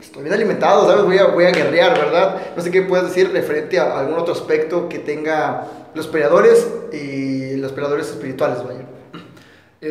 estoy 0.00 0.22
bien 0.22 0.32
alimentado, 0.32 0.86
¿sabes? 0.88 1.04
Voy 1.04 1.18
a, 1.18 1.26
voy 1.26 1.44
a 1.44 1.50
guerrear, 1.50 1.98
¿verdad? 1.98 2.36
No 2.56 2.62
sé 2.62 2.70
qué 2.70 2.80
puedes 2.80 3.08
decir 3.08 3.30
referente 3.30 3.78
a 3.78 3.98
algún 3.98 4.18
otro 4.18 4.32
aspecto 4.32 4.88
que 4.88 4.98
tenga 4.98 5.66
los 5.92 6.06
peleadores 6.06 6.66
y 6.94 7.56
los 7.56 7.72
peleadores 7.72 8.08
espirituales, 8.08 8.64
vaya. 8.64 8.86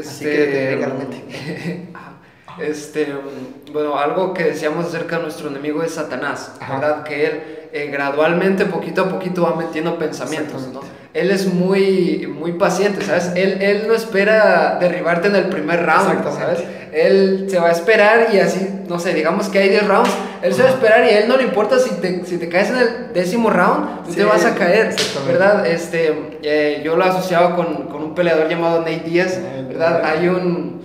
Así 0.02 0.26
que 0.26 0.38
te 0.38 0.76
venga 0.76 0.88
la 0.88 0.94
mente. 0.96 1.88
Este, 2.60 3.08
mm, 3.08 3.74
bueno, 3.74 3.98
algo 3.98 4.34
que 4.34 4.44
decíamos 4.44 4.86
acerca 4.86 5.18
de 5.18 5.24
nuestro 5.24 5.50
enemigo 5.50 5.84
es 5.84 5.92
Satanás, 5.96 6.54
Ajá. 6.60 6.80
¿verdad? 6.80 7.04
Que 7.04 7.26
él 7.26 7.42
eh, 7.74 7.90
gradualmente, 7.92 8.66
poquito 8.66 9.02
a 9.04 9.10
poquito, 9.10 9.44
va 9.44 9.56
metiendo 9.56 9.98
pensamientos, 9.98 10.68
¿no? 10.74 10.80
Él 11.14 11.32
es 11.32 11.46
muy, 11.54 12.28
muy 12.28 12.54
paciente, 12.54 13.04
¿sabes? 13.04 13.32
Él, 13.36 13.62
él 13.62 13.86
no 13.88 13.94
espera 13.94 14.78
derribarte 14.80 15.28
en 15.30 15.36
el 15.36 15.46
primer 15.46 15.86
round. 15.86 16.24
¿sabes? 16.38 16.60
Él 16.94 17.48
se 17.50 17.60
va 17.60 17.68
a 17.70 17.72
esperar 17.72 18.28
y 18.34 18.40
así, 18.40 18.70
no 18.88 19.00
sé, 19.00 19.14
digamos 19.14 19.50
que 19.50 19.60
hay 19.60 19.70
10 19.70 19.88
rounds, 19.88 20.10
él 20.42 20.54
se 20.54 20.62
va 20.64 20.70
a 20.70 20.72
esperar 20.72 21.04
y 21.06 21.10
a 21.10 21.20
él 21.20 21.28
no 21.28 21.36
le 21.36 21.44
importa 21.44 21.80
si 21.80 21.90
te, 21.96 22.26
si 22.26 22.38
te 22.38 22.48
caes 22.48 22.70
en 22.70 22.78
el 22.78 23.14
décimo 23.14 23.50
round, 23.50 24.04
tú 24.06 24.12
Sí, 24.12 24.18
te 24.18 24.24
vas 24.26 24.46
a 24.46 24.56
caer. 24.56 24.96
¿verdad? 25.28 25.66
Este, 25.68 26.38
eh, 26.44 26.82
yo 26.86 26.96
lo 26.96 27.04
asociaba 27.04 27.56
con, 27.58 27.88
con 27.88 28.02
un 28.04 28.16
peleador 28.16 28.48
llamado 28.48 28.80
Nate 28.80 29.02
Díaz, 29.06 29.38
Eh, 29.38 29.66
¿verdad? 29.68 30.02
Hay 30.06 30.28
un, 30.30 30.82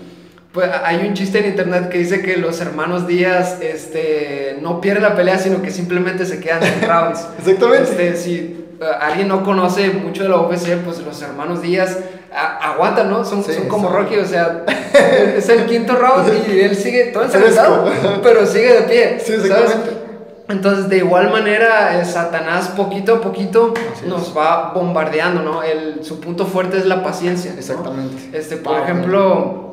pues, 0.53 0.69
hay 0.85 1.07
un 1.07 1.15
chiste 1.15 1.39
en 1.39 1.47
internet 1.47 1.89
que 1.89 1.99
dice 1.99 2.23
que 2.23 2.37
los 2.37 2.61
hermanos 2.61 3.07
Díaz 3.07 3.59
este, 3.61 4.59
no 4.61 4.81
pierden 4.81 5.05
la 5.05 5.15
pelea, 5.15 5.39
sino 5.39 5.63
que 5.63 5.71
simplemente 5.71 6.27
se 6.27 6.41
quedan 6.41 6.63
en 6.65 6.89
rounds. 6.89 7.27
Exactamente. 7.39 7.91
Este, 7.91 8.17
si 8.17 8.67
alguien 9.01 9.29
no 9.29 9.45
conoce 9.45 9.91
mucho 9.91 10.23
de 10.25 10.29
la 10.29 10.39
UFC, 10.39 10.77
pues 10.85 10.99
los 11.01 11.21
hermanos 11.23 11.63
Díaz 11.63 11.99
aguantan, 12.33 13.11
¿no? 13.11 13.25
Son, 13.25 13.45
son 13.45 13.69
como 13.69 13.89
Rocky, 13.89 14.17
o 14.17 14.25
sea, 14.25 14.65
es 15.37 15.49
el 15.49 15.67
quinto 15.67 15.97
round 15.97 16.49
y 16.49 16.61
él 16.61 16.77
sigue 16.77 17.07
todo 17.07 17.23
ensangrentado, 17.25 17.91
pero 18.23 18.47
sigue 18.47 18.73
de 18.73 18.83
pie. 18.83 19.21
Sí, 19.25 19.35
exactamente. 19.35 20.11
Entonces, 20.49 20.89
de 20.89 20.97
igual 20.97 21.31
manera, 21.31 22.05
Satanás 22.05 22.69
poquito 22.77 23.17
a 23.17 23.21
poquito 23.21 23.73
nos 24.07 24.37
va 24.37 24.73
bombardeando, 24.75 25.43
¿no? 25.43 25.63
El, 25.63 26.05
su 26.05 26.19
punto 26.19 26.45
fuerte 26.45 26.77
es 26.77 26.87
la 26.87 27.05
paciencia. 27.05 27.55
Exactamente. 27.57 28.37
Este, 28.37 28.57
por 28.57 28.81
ejemplo, 28.81 29.70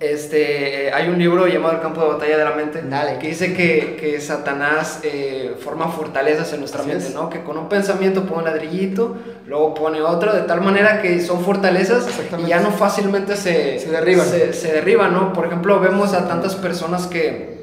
este, 0.00 0.92
hay 0.92 1.08
un 1.08 1.18
libro 1.18 1.46
llamado 1.48 1.74
El 1.74 1.80
campo 1.80 2.00
de 2.02 2.08
batalla 2.08 2.38
de 2.38 2.44
la 2.44 2.52
mente 2.52 2.82
que 3.20 3.28
dice 3.28 3.52
que, 3.54 3.96
que 4.00 4.20
Satanás 4.20 5.00
eh, 5.02 5.56
forma 5.60 5.88
fortalezas 5.88 6.52
en 6.52 6.60
nuestra 6.60 6.82
mente, 6.84 7.10
¿no? 7.14 7.28
Que 7.28 7.42
con 7.42 7.58
un 7.58 7.68
pensamiento 7.68 8.24
pone 8.24 8.38
un 8.38 8.44
ladrillito, 8.44 9.16
luego 9.46 9.74
pone 9.74 10.00
otro, 10.00 10.32
de 10.32 10.42
tal 10.42 10.60
manera 10.60 11.02
que 11.02 11.20
son 11.20 11.44
fortalezas 11.44 12.06
y 12.38 12.48
ya 12.48 12.60
no 12.60 12.70
fácilmente 12.70 13.36
se, 13.36 13.78
se 13.78 13.90
derriban. 13.90 14.26
Se, 14.28 14.52
se 14.52 14.72
derriban, 14.72 15.12
¿no? 15.12 15.32
Por 15.32 15.46
ejemplo, 15.46 15.80
vemos 15.80 16.14
a 16.14 16.28
tantas 16.28 16.54
personas 16.54 17.06
que 17.06 17.58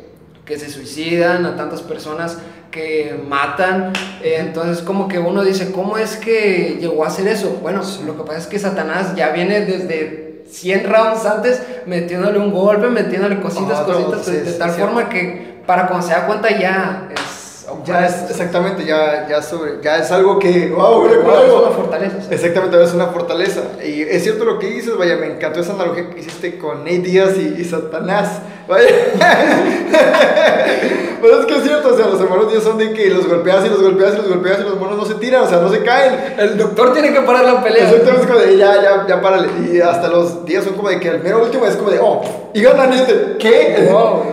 que 0.45 0.59
se 0.59 0.69
suicidan, 0.69 1.45
a 1.45 1.55
tantas 1.57 1.81
personas 1.81 2.37
que 2.71 3.19
matan. 3.27 3.91
Eh, 4.23 4.37
entonces 4.39 4.83
como 4.83 5.07
que 5.07 5.19
uno 5.19 5.43
dice, 5.43 5.71
¿cómo 5.71 5.97
es 5.97 6.15
que 6.15 6.77
llegó 6.79 7.03
a 7.03 7.07
hacer 7.07 7.27
eso? 7.27 7.59
Bueno, 7.61 7.81
lo 8.05 8.15
que 8.15 8.23
pasa 8.23 8.39
es 8.39 8.47
que 8.47 8.59
Satanás 8.59 9.15
ya 9.15 9.31
viene 9.31 9.61
desde 9.61 10.24
100 10.49 10.89
rounds 10.89 11.25
antes 11.25 11.61
metiéndole 11.85 12.39
un 12.39 12.51
golpe, 12.51 12.87
metiéndole 12.87 13.41
cositas, 13.41 13.81
cositas, 13.81 14.25
de, 14.25 14.53
tal 14.53 14.71
forma 14.71 15.09
que 15.09 15.61
para 15.65 15.87
cuando 15.87 16.05
se 16.07 16.13
da 16.13 16.27
cuenta 16.27 16.49
ya 16.49 17.09
es 17.13 17.35
ya 17.83 18.05
es, 18.05 18.29
exactamente, 18.29 18.85
ya, 18.85 19.27
ya, 19.27 19.41
sobre, 19.41 19.81
ya 19.81 19.97
es 19.97 20.11
algo 20.11 20.37
que, 20.37 20.69
wow, 20.69 21.05
es 21.07 21.17
una 21.17 21.71
fortaleza. 21.71 22.17
Exactamente, 22.29 22.83
es 22.83 22.93
una 22.93 23.07
fortaleza. 23.07 23.61
Y 23.83 24.01
es 24.03 24.23
cierto 24.23 24.45
lo 24.45 24.59
que 24.59 24.67
dices, 24.67 24.95
vaya, 24.97 25.15
me 25.17 25.27
encantó 25.27 25.61
esa 25.61 25.73
analogía 25.73 26.09
que 26.09 26.19
hiciste 26.19 26.57
con 26.57 26.79
Nate 26.79 26.99
Díaz 26.99 27.37
y, 27.37 27.59
y 27.59 27.65
Satanás. 27.65 28.39
Vaya. 28.67 28.87
Pero 31.21 31.39
es 31.39 31.45
que 31.45 31.55
es 31.55 31.63
cierto, 31.63 31.93
o 31.93 31.97
sea, 31.97 32.07
los 32.07 32.21
hermanos 32.21 32.51
Díaz 32.51 32.63
son 32.63 32.77
de 32.77 32.93
que 32.93 33.09
los 33.09 33.27
golpeas 33.27 33.65
y 33.65 33.69
los 33.69 33.81
golpeas 33.81 34.13
y 34.13 34.17
los 34.17 34.27
golpeas 34.27 34.59
y 34.59 34.63
los 34.63 34.79
monos 34.79 34.97
no 34.97 35.05
se 35.05 35.15
tiran, 35.15 35.43
o 35.43 35.47
sea, 35.47 35.59
no 35.59 35.71
se 35.71 35.81
caen. 35.81 36.35
El 36.37 36.57
doctor 36.57 36.93
tiene 36.93 37.11
que 37.13 37.21
parar 37.21 37.45
la 37.45 37.63
pelea. 37.63 37.89
Exactamente, 37.89 38.21
es 38.21 38.27
como 38.27 38.39
de, 38.39 38.57
ya, 38.57 38.81
ya, 38.81 39.07
ya, 39.07 39.21
párale. 39.21 39.47
Y 39.71 39.79
hasta 39.79 40.07
los 40.07 40.45
días 40.45 40.63
son 40.63 40.75
como 40.75 40.89
de 40.89 40.99
que 40.99 41.07
el 41.07 41.23
mero 41.23 41.43
último 41.43 41.65
es 41.65 41.75
como 41.75 41.89
de, 41.89 41.99
oh, 41.99 42.51
y 42.53 42.61
ganan 42.61 42.93
este. 42.93 43.37
¿Qué? 43.39 43.89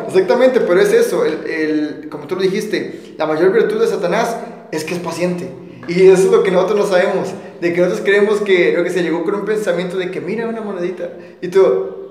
Exactamente, 0.06 0.60
pero 0.60 0.80
es 0.80 0.92
eso, 0.92 1.24
el, 1.24 1.46
el, 1.46 2.08
como 2.10 2.26
tú 2.26 2.36
lo 2.36 2.42
dijiste, 2.42 3.14
la 3.16 3.26
mayor 3.26 3.52
virtud 3.52 3.80
de 3.80 3.86
Satanás 3.86 4.36
es 4.70 4.84
que 4.84 4.94
es 4.94 5.00
paciente. 5.00 5.50
Y 5.88 6.08
eso 6.08 6.24
es 6.24 6.30
lo 6.30 6.42
que 6.42 6.50
nosotros 6.50 6.78
no 6.78 6.86
sabemos, 6.86 7.28
de 7.60 7.72
que 7.72 7.80
nosotros 7.80 8.04
creemos 8.04 8.40
que, 8.40 8.74
lo 8.76 8.84
que 8.84 8.90
se 8.90 9.02
llegó 9.02 9.24
con 9.24 9.34
un 9.34 9.44
pensamiento 9.44 9.96
de 9.96 10.10
que 10.10 10.20
mira 10.20 10.46
una 10.46 10.60
monedita, 10.60 11.08
y 11.40 11.48
tú, 11.48 12.01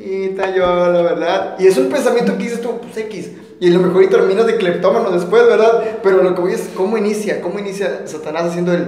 monedita, 0.00 0.54
yo, 0.54 0.92
la 0.92 1.02
verdad, 1.02 1.56
y 1.58 1.66
es 1.66 1.76
un 1.76 1.88
pensamiento 1.88 2.36
que 2.36 2.44
dices 2.44 2.60
tú, 2.60 2.78
pues 2.80 2.96
X, 2.96 3.30
y 3.60 3.68
a 3.68 3.70
lo 3.70 3.80
mejor 3.80 4.02
y 4.04 4.08
terminas 4.08 4.46
de 4.46 4.56
cleptómano 4.56 5.10
después, 5.10 5.46
¿verdad? 5.46 5.98
Pero 6.02 6.22
lo 6.22 6.34
que 6.34 6.40
voy 6.40 6.52
es, 6.52 6.70
¿cómo 6.74 6.96
inicia? 6.96 7.40
¿Cómo 7.40 7.58
inicia 7.58 8.06
Satanás 8.06 8.46
haciendo 8.46 8.72
el, 8.72 8.86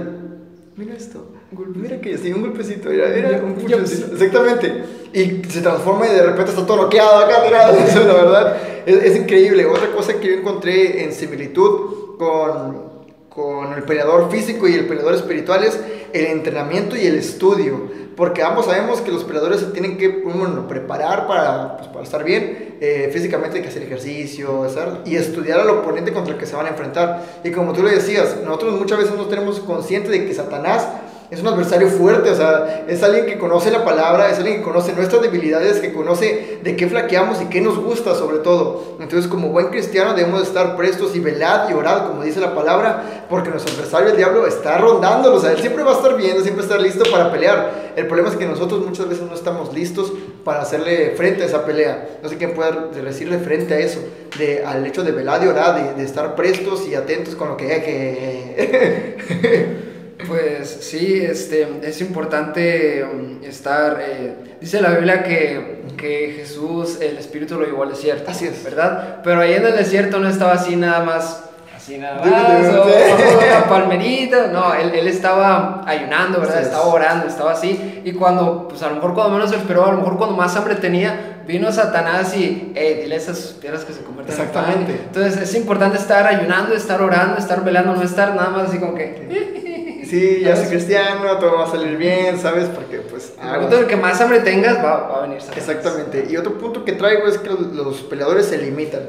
mira 0.75 0.95
esto, 0.95 1.27
mira 1.75 2.01
que 2.01 2.17
sí, 2.17 2.31
un 2.31 2.41
golpecito, 2.41 2.89
mira, 2.89 3.07
mira, 3.09 3.41
un 3.43 3.53
puchecito, 3.55 4.13
exactamente, 4.13 4.83
y 5.13 5.43
se 5.47 5.61
transforma 5.61 6.07
y 6.07 6.11
de 6.11 6.23
repente 6.23 6.51
está 6.51 6.65
todo 6.65 6.83
noqueado 6.83 7.19
acá, 7.19 7.43
mira, 7.45 7.69
eso, 7.87 8.03
la 8.03 8.13
verdad, 8.13 8.57
es, 8.85 9.03
es 9.03 9.15
increíble. 9.17 9.65
Otra 9.65 9.91
cosa 9.91 10.19
que 10.19 10.27
yo 10.27 10.33
encontré 10.33 11.03
en 11.03 11.13
similitud 11.13 12.17
con 12.17 12.93
con 13.33 13.73
el 13.73 13.83
peleador 13.83 14.29
físico 14.29 14.67
y 14.67 14.75
el 14.75 14.85
peleador 14.85 15.15
espiritual 15.15 15.63
es 15.63 15.79
el 16.13 16.25
entrenamiento 16.27 16.95
y 16.95 17.05
el 17.05 17.15
estudio. 17.15 18.03
Porque 18.15 18.43
ambos 18.43 18.65
sabemos 18.65 19.01
que 19.01 19.11
los 19.11 19.23
peleadores 19.23 19.59
se 19.59 19.67
tienen 19.67 19.97
que 19.97 20.21
uno, 20.23 20.67
preparar 20.67 21.25
para, 21.27 21.77
pues, 21.77 21.89
para 21.89 22.03
estar 22.03 22.23
bien. 22.23 22.75
Eh, 22.79 23.09
físicamente 23.11 23.57
hay 23.57 23.63
que 23.63 23.69
hacer 23.69 23.83
ejercicio 23.83 24.67
y 25.05 25.15
estudiar 25.15 25.59
al 25.59 25.69
oponente 25.69 26.13
contra 26.13 26.33
el 26.33 26.39
que 26.39 26.45
se 26.45 26.55
van 26.55 26.67
a 26.67 26.69
enfrentar. 26.69 27.23
Y 27.43 27.51
como 27.51 27.73
tú 27.73 27.81
lo 27.81 27.89
decías, 27.89 28.37
nosotros 28.45 28.79
muchas 28.79 28.99
veces 28.99 29.15
no 29.15 29.25
tenemos 29.25 29.59
consciente 29.61 30.09
de 30.09 30.25
que 30.27 30.33
Satanás 30.33 30.87
es 31.33 31.41
un 31.41 31.47
adversario 31.47 31.87
fuerte, 31.87 32.29
o 32.29 32.35
sea, 32.35 32.85
es 32.87 33.01
alguien 33.01 33.25
que 33.25 33.39
conoce 33.39 33.71
la 33.71 33.83
palabra, 33.83 34.29
es 34.29 34.37
alguien 34.37 34.57
que 34.57 34.61
conoce 34.61 34.93
nuestras 34.93 35.21
debilidades, 35.21 35.79
que 35.79 35.91
conoce 35.91 36.59
de 36.61 36.75
qué 36.75 36.87
flaqueamos 36.87 37.41
y 37.41 37.45
qué 37.45 37.59
nos 37.59 37.79
gusta 37.79 38.13
sobre 38.13 38.37
todo. 38.37 38.97
Entonces, 38.99 39.29
como 39.29 39.49
buen 39.49 39.67
cristiano 39.67 40.13
debemos 40.13 40.43
estar 40.43 40.77
prestos 40.77 41.15
y 41.15 41.19
velad 41.19 41.69
y 41.69 41.73
orad, 41.73 42.07
como 42.07 42.23
dice 42.23 42.39
la 42.39 42.53
palabra, 42.53 43.25
porque 43.29 43.49
nuestro 43.49 43.73
adversario, 43.73 44.09
el 44.09 44.17
diablo, 44.17 44.45
está 44.45 44.77
rondándolos, 44.77 45.39
o 45.39 45.41
sea, 45.41 45.53
él 45.53 45.59
siempre 45.59 45.83
va 45.83 45.93
a 45.93 45.95
estar 45.95 46.15
viendo, 46.15 46.43
siempre 46.43 46.63
está 46.63 46.77
listo 46.77 47.03
para 47.11 47.31
pelear. 47.31 47.93
El 47.95 48.05
problema 48.05 48.29
es 48.29 48.35
que 48.35 48.45
nosotros 48.45 48.85
muchas 48.85 49.09
veces 49.09 49.25
no 49.27 49.33
estamos 49.33 49.73
listos 49.73 50.13
para 50.43 50.61
hacerle 50.61 51.13
frente 51.15 51.43
a 51.43 51.47
esa 51.47 51.65
pelea. 51.65 52.19
No 52.21 52.29
sé 52.29 52.37
quién 52.37 52.53
puede 52.53 53.01
decirle 53.01 53.39
frente 53.39 53.73
a 53.73 53.79
eso, 53.79 53.99
de, 54.37 54.63
al 54.63 54.85
hecho 54.85 55.03
de 55.03 55.11
velar 55.11 55.43
y 55.43 55.47
orar, 55.47 55.95
de, 55.95 56.03
estar 56.03 56.35
prestos 56.35 56.87
y 56.87 56.93
atentos 56.93 57.35
con 57.35 57.49
lo 57.49 57.57
que 57.57 57.73
que... 57.83 59.83
Pues 60.27 60.69
sí, 60.81 61.21
este, 61.23 61.67
es 61.83 62.01
importante 62.01 63.03
um, 63.03 63.43
estar, 63.43 63.99
eh, 64.01 64.57
dice 64.59 64.81
la 64.81 64.91
Biblia 64.91 65.23
que, 65.23 65.83
que, 65.97 66.33
Jesús, 66.37 66.99
el 67.01 67.17
Espíritu 67.17 67.57
lo 67.57 67.65
llevó 67.65 67.83
al 67.83 67.89
desierto. 67.89 68.31
Así 68.31 68.45
es. 68.45 68.63
¿Verdad? 68.63 69.21
Pero 69.23 69.41
ahí 69.41 69.53
en 69.53 69.65
el 69.65 69.75
desierto 69.75 70.19
no 70.19 70.29
estaba 70.29 70.53
así 70.53 70.75
nada 70.75 71.03
más, 71.03 71.43
así 71.75 71.97
nada 71.97 72.19
más, 72.23 72.73
o, 72.73 72.83
una 73.47 73.65
palmerita, 73.67 74.47
no, 74.47 74.73
él, 74.73 74.91
él, 74.93 75.07
estaba 75.07 75.83
ayunando, 75.85 76.39
¿verdad? 76.39 76.61
Estaba 76.61 76.85
orando, 76.85 77.27
estaba 77.27 77.51
así, 77.51 78.01
y 78.03 78.13
cuando, 78.13 78.67
pues 78.67 78.81
a 78.83 78.89
lo 78.89 78.95
mejor 78.95 79.13
cuando 79.13 79.33
menos 79.33 79.51
lo 79.51 79.57
esperó, 79.57 79.85
a 79.85 79.91
lo 79.91 79.97
mejor 79.97 80.17
cuando 80.17 80.35
más 80.35 80.55
hambre 80.55 80.75
tenía, 80.75 81.41
vino 81.45 81.71
Satanás 81.71 82.35
y, 82.37 82.71
hey, 82.73 82.99
dile 83.01 83.15
esas 83.15 83.37
piedras 83.59 83.83
que 83.83 83.93
se 83.93 84.01
convierten 84.01 84.33
Exactamente. 84.33 84.93
Entonces 85.07 85.41
es 85.41 85.55
importante 85.55 85.97
estar 85.97 86.25
ayunando, 86.25 86.73
estar 86.73 87.01
orando, 87.01 87.37
estar 87.37 87.63
velando, 87.63 87.95
no 87.95 88.03
estar 88.03 88.33
nada 88.35 88.49
más 88.49 88.69
así 88.69 88.79
como 88.79 88.95
que 88.95 89.82
sí, 90.05 90.41
ya 90.41 90.55
soy 90.55 90.67
cristiano, 90.67 91.37
todo 91.37 91.57
va 91.57 91.65
a 91.65 91.71
salir 91.71 91.97
bien, 91.97 92.37
¿sabes? 92.37 92.69
Porque 92.69 92.97
pues... 92.99 93.33
el 93.81 93.87
que 93.87 93.95
más 93.95 94.19
hambre 94.21 94.39
tengas 94.39 94.77
va, 94.77 95.07
va 95.07 95.17
a 95.19 95.21
venir. 95.21 95.39
Exactamente. 95.55 96.27
Y 96.29 96.37
otro 96.37 96.57
punto 96.57 96.85
que 96.85 96.93
traigo 96.93 97.27
es 97.27 97.37
que 97.37 97.49
los 97.49 98.01
peleadores 98.01 98.47
se 98.47 98.57
limitan. 98.57 99.01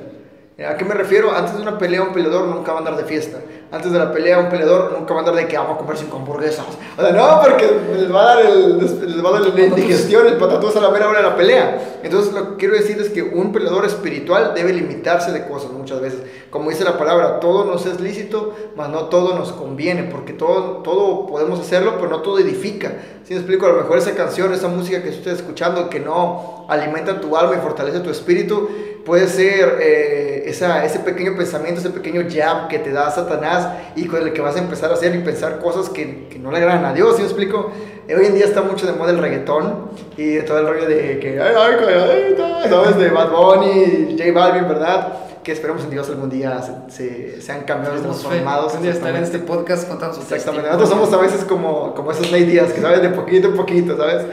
¿A 0.56 0.76
qué 0.76 0.84
me 0.84 0.94
refiero? 0.94 1.32
Antes 1.34 1.56
de 1.56 1.62
una 1.62 1.76
pelea, 1.76 2.00
un 2.02 2.12
peleador 2.12 2.46
nunca 2.46 2.70
va 2.70 2.78
a 2.78 2.78
andar 2.78 2.96
de 2.96 3.02
fiesta. 3.02 3.38
Antes 3.72 3.90
de 3.90 3.98
la 3.98 4.12
pelea, 4.12 4.38
un 4.38 4.48
peleador 4.48 4.92
nunca 4.96 5.12
va 5.12 5.18
a 5.18 5.22
andar 5.24 5.34
de 5.34 5.48
que 5.48 5.58
vamos 5.58 5.74
a 5.74 5.78
comer 5.78 5.96
cinco 5.96 6.16
hamburguesas. 6.16 6.64
O 6.96 7.02
sea, 7.02 7.10
no, 7.10 7.40
porque 7.42 7.68
les 7.96 8.14
va 8.14 8.22
a 8.22 8.24
dar 8.36 8.46
el, 8.46 8.78
les 8.78 9.24
va 9.24 9.30
a 9.30 9.40
dar 9.40 9.52
la 9.52 9.64
indigestión, 9.64 10.28
el 10.28 10.36
patatús 10.36 10.76
a 10.76 10.80
la 10.80 10.90
mera 10.90 11.08
hora 11.08 11.22
de 11.22 11.28
la 11.28 11.34
pelea. 11.34 11.98
Entonces, 12.04 12.32
lo 12.32 12.50
que 12.50 12.56
quiero 12.56 12.74
decir 12.74 13.00
es 13.00 13.08
que 13.08 13.24
un 13.24 13.50
peleador 13.50 13.84
espiritual 13.84 14.52
debe 14.54 14.72
limitarse 14.72 15.32
de 15.32 15.44
cosas 15.48 15.72
muchas 15.72 16.00
veces. 16.00 16.20
Como 16.50 16.70
dice 16.70 16.84
la 16.84 16.96
palabra, 16.96 17.40
todo 17.40 17.64
nos 17.64 17.84
es 17.86 18.00
lícito, 18.00 18.54
mas 18.76 18.90
no 18.90 19.06
todo 19.06 19.36
nos 19.36 19.50
conviene, 19.50 20.04
porque 20.04 20.34
todo, 20.34 20.82
todo 20.82 21.26
podemos 21.26 21.58
hacerlo, 21.58 21.94
pero 21.96 22.10
no 22.10 22.20
todo 22.20 22.38
edifica. 22.38 22.92
Si 23.24 23.32
me 23.32 23.40
explico, 23.40 23.66
a 23.66 23.70
lo 23.70 23.76
mejor 23.78 23.98
esa 23.98 24.14
canción, 24.14 24.52
esa 24.52 24.68
música 24.68 25.02
que 25.02 25.08
estás 25.08 25.38
escuchando, 25.38 25.90
que 25.90 25.98
no 25.98 26.66
alimenta 26.68 27.20
tu 27.20 27.36
alma 27.36 27.56
y 27.56 27.60
fortalece 27.60 27.98
tu 28.00 28.10
espíritu, 28.10 28.68
puede 29.04 29.28
ser 29.28 29.78
eh, 29.80 30.44
esa, 30.46 30.84
ese 30.84 30.98
pequeño 31.00 31.36
pensamiento, 31.36 31.80
ese 31.80 31.90
pequeño 31.90 32.22
jab 32.28 32.68
que 32.68 32.78
te 32.78 32.90
da 32.90 33.10
Satanás 33.10 33.68
y 33.96 34.06
con 34.06 34.22
el 34.22 34.32
que 34.32 34.40
vas 34.40 34.56
a 34.56 34.58
empezar 34.58 34.90
a 34.90 34.94
hacer 34.94 35.14
y 35.14 35.18
pensar 35.18 35.58
cosas 35.58 35.90
que, 35.90 36.28
que 36.28 36.38
no 36.38 36.50
le 36.50 36.58
agradan 36.58 36.84
a 36.84 36.94
Dios, 36.94 37.16
¿sí 37.16 37.22
me 37.22 37.28
explico? 37.28 37.70
Eh, 38.08 38.16
hoy 38.16 38.26
en 38.26 38.34
día 38.34 38.44
está 38.44 38.62
mucho 38.62 38.86
de 38.86 38.92
moda 38.92 39.12
el 39.12 39.18
reggaetón 39.18 39.90
y 40.16 40.38
todo 40.40 40.58
el 40.58 40.66
rollo 40.66 40.86
de 40.86 41.18
que, 41.18 41.40
ay, 41.40 41.54
ay, 41.56 42.36
ay, 42.38 42.68
¿sabes? 42.68 42.96
De 42.96 43.10
Bad 43.10 43.30
Bunny, 43.30 44.16
J 44.18 44.32
Balvin, 44.32 44.68
¿verdad? 44.68 45.12
Que 45.42 45.52
esperemos 45.52 45.84
en 45.84 45.90
Dios 45.90 46.08
algún 46.08 46.30
día 46.30 46.62
se, 46.88 47.40
sean 47.40 47.62
cambiados, 47.64 48.00
transformados. 48.00 48.74
Un 48.74 48.82
día 48.82 48.92
estar 48.92 49.14
en 49.14 49.22
este 49.22 49.38
podcast 49.38 49.86
contando 49.86 50.14
sus 50.14 50.24
Exactamente. 50.32 50.70
Nosotros 50.70 50.88
somos 50.88 51.12
a 51.12 51.18
veces 51.18 51.44
como, 51.44 51.94
como 51.94 52.12
esos 52.12 52.30
ladies 52.30 52.72
que 52.72 52.80
saben 52.80 53.02
de 53.02 53.10
poquito 53.10 53.48
en 53.48 53.54
poquito, 53.56 53.96
¿sabes? 53.96 54.24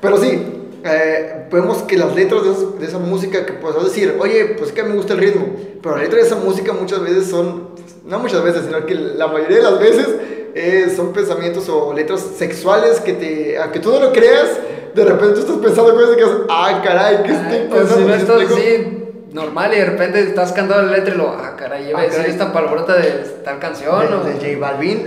Pero 0.00 0.18
sí, 0.18 0.57
eh, 0.84 1.46
vemos 1.50 1.82
que 1.82 1.96
las 1.96 2.14
letras 2.14 2.42
de, 2.78 2.86
esa 2.86 2.98
música, 2.98 3.44
que 3.44 3.52
puedes 3.54 3.82
decir, 3.84 4.16
oye, 4.20 4.56
pues 4.58 4.72
que 4.72 4.82
me 4.82 4.94
gusta 4.94 5.14
el 5.14 5.20
ritmo, 5.20 5.46
pero 5.82 5.96
las 5.96 6.04
letras 6.04 6.22
de 6.22 6.26
esa 6.28 6.36
música 6.36 6.72
muchas 6.72 7.00
veces 7.00 7.28
son, 7.28 7.70
no 8.04 8.18
muchas 8.18 8.42
veces, 8.42 8.62
sino 8.66 8.84
que 8.86 8.94
la 8.94 9.26
mayoría 9.26 9.58
de 9.58 9.62
las 9.62 9.78
veces 9.78 10.06
eh, 10.54 10.92
son 10.94 11.12
pensamientos 11.12 11.68
o 11.68 11.92
letras 11.92 12.24
sexuales 12.36 13.00
que 13.00 13.12
te, 13.14 13.58
aunque 13.58 13.80
tú 13.80 13.90
no 13.90 14.00
lo 14.00 14.12
creas, 14.12 14.48
de 14.94 15.04
repente 15.04 15.34
tú 15.34 15.40
estás 15.40 15.56
pensando 15.56 15.94
cosas 15.94 16.16
que 16.16 16.22
haces, 16.22 16.36
ah, 16.48 16.80
caray, 16.84 17.22
¿qué 17.24 17.32
estoy 17.32 17.68
pues 17.68 17.92
pensando? 17.92 18.56
si 18.56 18.98
no 19.32 19.42
normal 19.42 19.72
y 19.74 19.78
de 19.78 19.84
repente 19.84 20.20
estás 20.20 20.52
cantando 20.52 20.90
la 20.90 20.96
letra 20.96 21.14
y 21.14 21.18
lo, 21.18 21.28
ah, 21.28 21.54
caray, 21.56 21.90
iba 21.90 21.98
a 21.98 22.02
ah, 22.02 22.06
decir 22.06 22.26
esta 22.26 22.52
palabrota 22.52 22.94
de 22.94 23.10
tal 23.44 23.58
canción. 23.58 24.08
De, 24.08 24.14
o... 24.14 24.24
de 24.24 24.32
J 24.54 24.58
Balvin. 24.58 25.06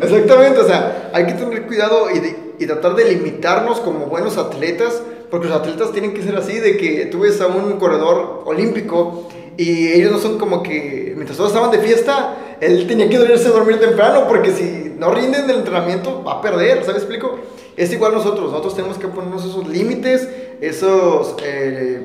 Exactamente, 0.00 0.60
o 0.60 0.66
sea, 0.66 1.10
hay 1.12 1.26
que 1.26 1.32
tener 1.32 1.66
cuidado 1.66 2.10
y, 2.10 2.49
y 2.60 2.66
tratar 2.66 2.94
de 2.94 3.06
limitarnos 3.06 3.80
como 3.80 4.06
buenos 4.06 4.36
atletas, 4.36 5.02
porque 5.30 5.48
los 5.48 5.56
atletas 5.56 5.92
tienen 5.92 6.12
que 6.12 6.22
ser 6.22 6.36
así, 6.36 6.58
de 6.58 6.76
que 6.76 7.06
tú 7.06 7.20
ves 7.20 7.40
a 7.40 7.46
un 7.46 7.78
corredor 7.78 8.42
olímpico 8.44 9.28
y 9.56 9.88
ellos 9.88 10.12
no 10.12 10.18
son 10.18 10.38
como 10.38 10.62
que, 10.62 11.14
mientras 11.16 11.38
todos 11.38 11.50
estaban 11.50 11.70
de 11.70 11.78
fiesta, 11.78 12.56
él 12.60 12.86
tenía 12.86 13.08
que 13.08 13.16
irse 13.16 13.48
a 13.48 13.52
dormir 13.52 13.80
temprano 13.80 14.26
porque 14.28 14.52
si 14.52 14.94
no 14.98 15.10
rinden 15.10 15.46
del 15.46 15.56
entrenamiento 15.56 16.22
va 16.22 16.34
a 16.34 16.42
perder, 16.42 16.84
¿sabes? 16.84 17.02
explico? 17.02 17.38
Es 17.78 17.90
igual 17.94 18.12
nosotros, 18.12 18.50
nosotros 18.50 18.76
tenemos 18.76 18.98
que 18.98 19.08
ponernos 19.08 19.44
esos 19.44 19.66
límites, 19.66 20.28
esos... 20.60 21.36
Eh, 21.42 22.02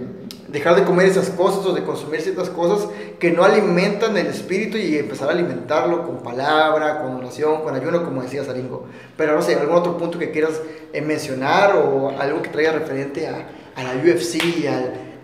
dejar 0.56 0.76
de 0.76 0.86
comer 0.86 1.08
esas 1.08 1.30
cosas 1.32 1.66
o 1.66 1.74
de 1.74 1.84
consumir 1.84 2.22
ciertas 2.22 2.50
cosas 2.50 2.88
que 3.20 3.30
no 3.30 3.44
alimentan 3.44 4.16
el 4.16 4.28
espíritu 4.28 4.78
y 4.78 4.98
empezar 4.98 5.28
a 5.28 5.34
alimentarlo 5.34 6.06
con 6.06 6.24
palabra, 6.24 7.02
con 7.02 7.14
oración, 7.18 7.62
con 7.62 7.76
ayuno, 7.76 8.06
como 8.06 8.22
decía 8.22 8.42
Saringo. 8.46 8.88
Pero 9.18 9.36
no 9.36 9.42
sé, 9.42 9.56
algún 9.56 9.76
otro 9.76 9.98
punto 9.98 10.18
que 10.18 10.32
quieras 10.32 10.62
eh, 10.94 11.02
mencionar 11.02 11.76
o 11.76 12.10
algo 12.18 12.42
que 12.42 12.48
traiga 12.48 12.72
referente 12.72 13.28
a, 13.28 13.48
a 13.76 13.84
la 13.84 14.02
UFC, 14.02 14.66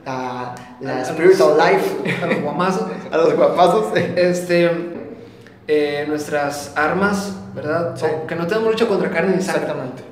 a, 0.05 0.53
la 0.81 1.05
Spiritual 1.05 1.57
Life. 1.57 2.21
A 2.21 2.27
los 2.27 2.41
guamazos. 2.41 2.87
a 3.11 3.17
los 3.17 3.33
guamazos. 3.33 3.97
Este, 3.97 4.69
eh, 5.65 6.03
nuestras 6.09 6.73
armas, 6.75 7.37
¿verdad? 7.55 7.95
que 8.27 8.35
no 8.35 8.47
tenemos 8.47 8.71
lucha 8.71 8.85
contra 8.85 9.09
carne 9.09 9.37
ni 9.37 9.41
sangre. 9.41 9.61
Exactamente. 9.61 10.10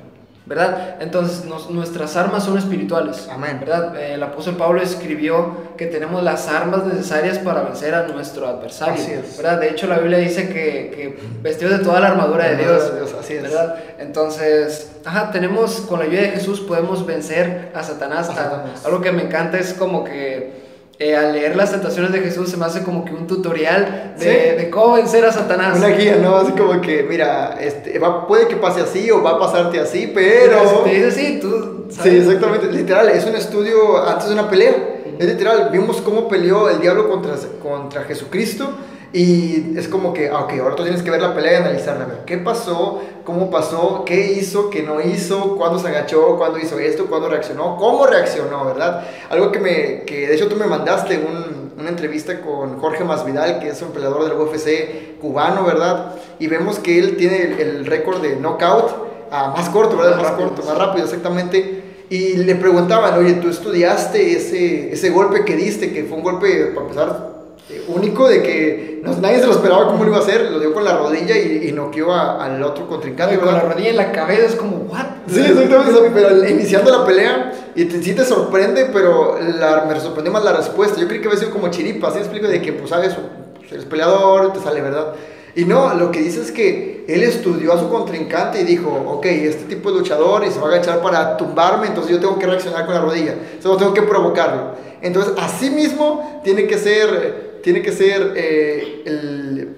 ¿Verdad? 0.50 0.96
Entonces 0.98 1.44
nuestras 1.70 2.16
armas 2.16 2.42
son 2.42 2.58
espirituales, 2.58 3.28
Amén. 3.30 3.58
¿verdad? 3.60 3.96
Eh, 3.96 4.14
el 4.14 4.22
apóstol 4.24 4.56
Pablo 4.56 4.82
escribió 4.82 5.54
que 5.76 5.86
tenemos 5.86 6.24
las 6.24 6.48
armas 6.48 6.84
necesarias 6.86 7.38
para 7.38 7.62
vencer 7.62 7.94
a 7.94 8.08
nuestro 8.08 8.48
adversario, 8.48 8.94
así 8.94 9.12
es. 9.12 9.36
¿verdad? 9.36 9.60
De 9.60 9.68
hecho 9.70 9.86
la 9.86 9.98
Biblia 9.98 10.18
dice 10.18 10.48
que, 10.48 10.90
que 10.92 11.18
vestidos 11.40 11.78
de 11.78 11.84
toda 11.84 12.00
la 12.00 12.08
armadura 12.08 12.48
de 12.48 12.56
Dios, 12.56 12.82
así 13.16 13.34
es. 13.34 13.42
¿verdad? 13.44 13.76
Entonces, 14.00 14.90
ajá, 15.04 15.30
tenemos, 15.30 15.82
con 15.82 16.00
la 16.00 16.06
ayuda 16.06 16.22
de 16.22 16.30
Jesús 16.30 16.58
podemos 16.58 17.06
vencer 17.06 17.70
a 17.72 17.84
Satanás. 17.84 18.28
A 18.30 18.34
Satanás. 18.34 18.84
Algo 18.84 19.00
que 19.00 19.12
me 19.12 19.22
encanta 19.22 19.56
es 19.56 19.72
como 19.72 20.02
que 20.02 20.69
eh, 21.00 21.16
al 21.16 21.32
leer 21.32 21.56
las 21.56 21.70
tentaciones 21.70 22.12
de 22.12 22.20
Jesús 22.20 22.50
se 22.50 22.58
me 22.58 22.66
hace 22.66 22.82
como 22.82 23.06
que 23.06 23.14
un 23.14 23.26
tutorial 23.26 24.14
de, 24.18 24.54
de 24.54 24.68
cómo 24.68 24.92
vencer 24.96 25.24
a 25.24 25.32
Satanás. 25.32 25.78
Una 25.78 25.88
guía, 25.88 26.16
¿no? 26.16 26.36
Así 26.36 26.52
como 26.52 26.78
que, 26.82 27.02
mira, 27.02 27.56
este, 27.58 27.98
va, 27.98 28.26
puede 28.26 28.46
que 28.46 28.56
pase 28.56 28.82
así 28.82 29.10
o 29.10 29.22
va 29.22 29.30
a 29.30 29.38
pasarte 29.38 29.80
así, 29.80 30.12
pero... 30.14 30.84
Si 30.84 30.90
te 30.90 30.96
dice 30.96 31.08
así, 31.08 31.38
tú... 31.40 31.86
Sí, 31.88 32.08
exactamente. 32.18 32.70
Literal, 32.70 33.08
es 33.08 33.24
un 33.24 33.34
estudio 33.34 34.06
antes 34.06 34.28
de 34.28 34.34
una 34.34 34.50
pelea. 34.50 34.74
Es 35.18 35.26
literal, 35.26 35.70
vimos 35.72 36.02
cómo 36.02 36.28
peleó 36.28 36.68
el 36.68 36.80
diablo 36.80 37.08
contra, 37.08 37.34
contra 37.62 38.02
Jesucristo 38.04 38.70
y 39.12 39.76
es 39.76 39.88
como 39.88 40.12
que, 40.12 40.28
ah, 40.28 40.44
ok, 40.44 40.52
ahora 40.60 40.76
tú 40.76 40.84
tienes 40.84 41.02
que 41.02 41.10
ver 41.10 41.20
la 41.20 41.34
pelea 41.34 41.52
y 41.52 41.56
analizarla, 41.56 42.04
a 42.04 42.08
ver 42.08 42.18
qué 42.26 42.38
pasó, 42.38 43.02
cómo 43.24 43.50
pasó, 43.50 44.04
qué 44.04 44.32
hizo, 44.32 44.70
qué 44.70 44.82
no 44.82 45.00
hizo, 45.00 45.56
cuándo 45.56 45.80
se 45.80 45.88
agachó, 45.88 46.36
cuándo 46.36 46.60
hizo 46.60 46.78
esto, 46.78 47.06
cuándo 47.06 47.28
reaccionó, 47.28 47.76
cómo 47.76 48.06
reaccionó, 48.06 48.64
¿verdad? 48.66 49.04
Algo 49.28 49.50
que 49.50 49.58
me, 49.58 50.02
que 50.04 50.28
de 50.28 50.34
hecho 50.34 50.46
tú 50.46 50.54
me 50.54 50.66
mandaste 50.66 51.18
un, 51.18 51.72
una 51.76 51.88
entrevista 51.88 52.40
con 52.40 52.78
Jorge 52.78 53.02
Masvidal, 53.02 53.58
que 53.58 53.70
es 53.70 53.82
un 53.82 53.90
peleador 53.90 54.24
del 54.24 54.38
UFC 54.38 55.18
cubano, 55.20 55.64
¿verdad? 55.64 56.14
Y 56.38 56.46
vemos 56.46 56.78
que 56.78 56.98
él 56.98 57.16
tiene 57.16 57.60
el, 57.60 57.86
récord 57.86 58.22
de 58.22 58.36
knockout 58.36 59.10
más 59.30 59.68
corto, 59.70 59.96
¿verdad? 59.96 60.22
Más, 60.22 60.32
corto, 60.32 60.62
más 60.62 60.78
rápido, 60.78 61.04
exactamente. 61.04 61.82
Y 62.10 62.36
le 62.36 62.54
preguntaban, 62.54 63.18
oye, 63.18 63.34
¿tú 63.34 63.48
estudiaste 63.48 64.36
ese, 64.36 64.92
ese 64.92 65.10
golpe 65.10 65.44
que 65.44 65.56
diste, 65.56 65.92
que 65.92 66.04
fue 66.04 66.16
un 66.18 66.22
golpe, 66.22 66.66
para 66.74 66.86
empezar, 66.86 67.39
único 67.88 68.28
de 68.28 68.42
que 68.42 69.02
nadie 69.20 69.38
se 69.38 69.46
lo 69.46 69.52
esperaba 69.52 69.86
cómo 69.86 70.04
lo 70.04 70.10
iba 70.10 70.18
a 70.18 70.22
hacer, 70.22 70.50
lo 70.50 70.58
dio 70.58 70.72
con 70.72 70.84
la 70.84 70.96
rodilla 70.96 71.36
y, 71.36 71.68
y 71.68 71.72
noqueó 71.72 72.12
al 72.12 72.62
otro 72.62 72.88
contrincante. 72.88 73.38
con 73.38 73.52
la 73.52 73.60
rodilla 73.60 73.90
en 73.90 73.96
la 73.96 74.12
cabeza 74.12 74.46
es 74.46 74.56
como, 74.56 74.76
¿what? 74.76 75.06
Sí, 75.28 75.40
exactamente, 75.40 76.10
pero 76.12 76.48
iniciando 76.48 76.90
la 76.90 77.04
pelea, 77.04 77.52
y 77.74 77.84
te, 77.84 78.02
sí 78.02 78.14
te 78.14 78.24
sorprende, 78.24 78.90
pero 78.92 79.38
la, 79.40 79.84
me 79.84 79.98
sorprendió 80.00 80.32
más 80.32 80.44
la 80.44 80.52
respuesta. 80.52 81.00
Yo 81.00 81.06
creí 81.06 81.20
que 81.20 81.28
había 81.28 81.38
sido 81.38 81.52
como 81.52 81.68
chiripa, 81.68 82.08
así 82.08 82.18
explico, 82.18 82.48
de 82.48 82.60
que, 82.60 82.72
pues, 82.72 82.90
sabes, 82.90 83.16
pues, 83.58 83.72
eres 83.72 83.84
peleador, 83.84 84.52
te 84.52 84.60
sale, 84.60 84.80
¿verdad? 84.80 85.14
Y 85.54 85.64
no, 85.64 85.94
lo 85.94 86.10
que 86.10 86.20
dice 86.20 86.40
es 86.40 86.52
que 86.52 87.04
él 87.08 87.22
estudió 87.22 87.72
a 87.72 87.78
su 87.78 87.88
contrincante 87.88 88.60
y 88.60 88.64
dijo, 88.64 88.90
ok, 88.90 89.26
este 89.26 89.64
tipo 89.64 89.90
es 89.90 89.96
luchador 89.96 90.44
y 90.44 90.50
se 90.50 90.60
va 90.60 90.68
a 90.68 90.70
agachar 90.70 91.02
para 91.02 91.36
tumbarme, 91.36 91.88
entonces 91.88 92.12
yo 92.12 92.20
tengo 92.20 92.38
que 92.38 92.46
reaccionar 92.46 92.86
con 92.86 92.94
la 92.94 93.00
rodilla, 93.00 93.34
solo 93.60 93.76
tengo 93.76 93.92
que 93.92 94.02
provocarlo. 94.02 94.74
Entonces, 95.02 95.32
así 95.38 95.70
mismo 95.70 96.40
tiene 96.44 96.66
que 96.66 96.78
ser 96.78 97.49
tiene 97.62 97.82
que 97.82 97.92
ser 97.92 98.34
eh, 98.36 99.02
el, 99.04 99.68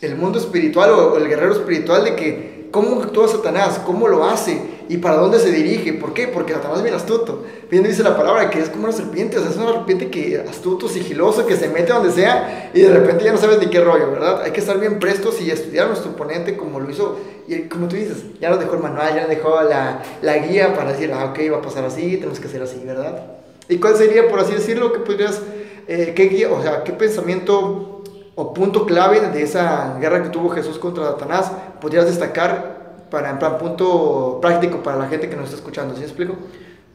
el, 0.00 0.16
mundo 0.16 0.38
espiritual 0.38 0.90
o, 0.90 1.16
el 1.16 1.28
guerrero 1.28 1.52
espiritual 1.52 2.04
de 2.04 2.14
que 2.14 2.68
cómo 2.70 3.02
actúa 3.02 3.28
Satanás, 3.28 3.80
cómo 3.84 4.08
lo 4.08 4.24
hace 4.24 4.60
y 4.88 4.98
para 4.98 5.16
dónde 5.16 5.38
se 5.38 5.50
dirige. 5.50 5.92
¿Por 5.94 6.12
qué? 6.12 6.28
Porque 6.28 6.52
Satanás 6.52 6.78
es 6.78 6.82
bien 6.84 6.94
astuto. 6.94 7.44
Bien 7.70 7.82
dice 7.82 8.02
la 8.02 8.16
palabra 8.16 8.50
que 8.50 8.60
es 8.60 8.68
como 8.68 8.84
una 8.84 8.92
serpiente, 8.92 9.38
o 9.38 9.40
sea, 9.40 9.50
es 9.50 9.56
una 9.56 9.72
serpiente 9.72 10.10
que 10.10 10.44
astuto, 10.48 10.88
sigiloso, 10.88 11.46
que 11.46 11.56
se 11.56 11.68
mete 11.68 11.92
donde 11.92 12.12
sea 12.12 12.70
y 12.74 12.80
de 12.80 12.90
repente 12.90 13.24
ya 13.24 13.32
no 13.32 13.38
sabes 13.38 13.58
ni 13.58 13.66
qué 13.66 13.80
rollo, 13.80 14.10
¿verdad? 14.10 14.42
Hay 14.42 14.52
que 14.52 14.60
estar 14.60 14.78
bien 14.78 14.98
prestos 14.98 15.40
y 15.40 15.50
estudiar 15.50 15.86
a 15.86 15.88
nuestro 15.88 16.12
oponente 16.12 16.56
como 16.56 16.80
lo 16.80 16.90
hizo. 16.90 17.18
Y 17.48 17.62
como 17.62 17.88
tú 17.88 17.96
dices, 17.96 18.18
ya 18.40 18.50
nos 18.50 18.60
dejó 18.60 18.74
el 18.74 18.82
manual, 18.82 19.14
ya 19.14 19.22
nos 19.22 19.30
dejó 19.30 19.62
la, 19.62 20.02
la 20.22 20.38
guía 20.38 20.74
para 20.74 20.92
decir, 20.92 21.12
ah, 21.12 21.32
ok, 21.32 21.52
va 21.52 21.58
a 21.58 21.62
pasar 21.62 21.84
así, 21.84 22.16
tenemos 22.16 22.40
que 22.40 22.48
hacer 22.48 22.62
así, 22.62 22.82
¿verdad? 22.84 23.36
¿Y 23.68 23.78
cuál 23.78 23.96
sería, 23.96 24.28
por 24.28 24.38
así 24.38 24.52
decirlo, 24.52 24.92
que 24.92 25.00
podrías 25.00 25.40
eh, 25.88 26.12
¿qué, 26.14 26.46
o 26.46 26.62
sea, 26.62 26.82
¿qué 26.82 26.92
pensamiento 26.92 28.02
o 28.34 28.52
punto 28.52 28.84
clave 28.84 29.20
de 29.20 29.42
esa 29.42 29.96
guerra 29.98 30.22
que 30.22 30.28
tuvo 30.28 30.50
Jesús 30.50 30.78
contra 30.78 31.04
Satanás 31.04 31.50
podrías 31.80 32.06
destacar 32.06 33.06
para, 33.10 33.30
en 33.30 33.38
plan, 33.38 33.56
punto 33.58 34.38
práctico 34.40 34.82
para 34.82 34.98
la 34.98 35.08
gente 35.08 35.28
que 35.28 35.36
nos 35.36 35.46
está 35.46 35.56
escuchando? 35.56 35.96
¿Sí 35.96 36.02
explico? 36.02 36.36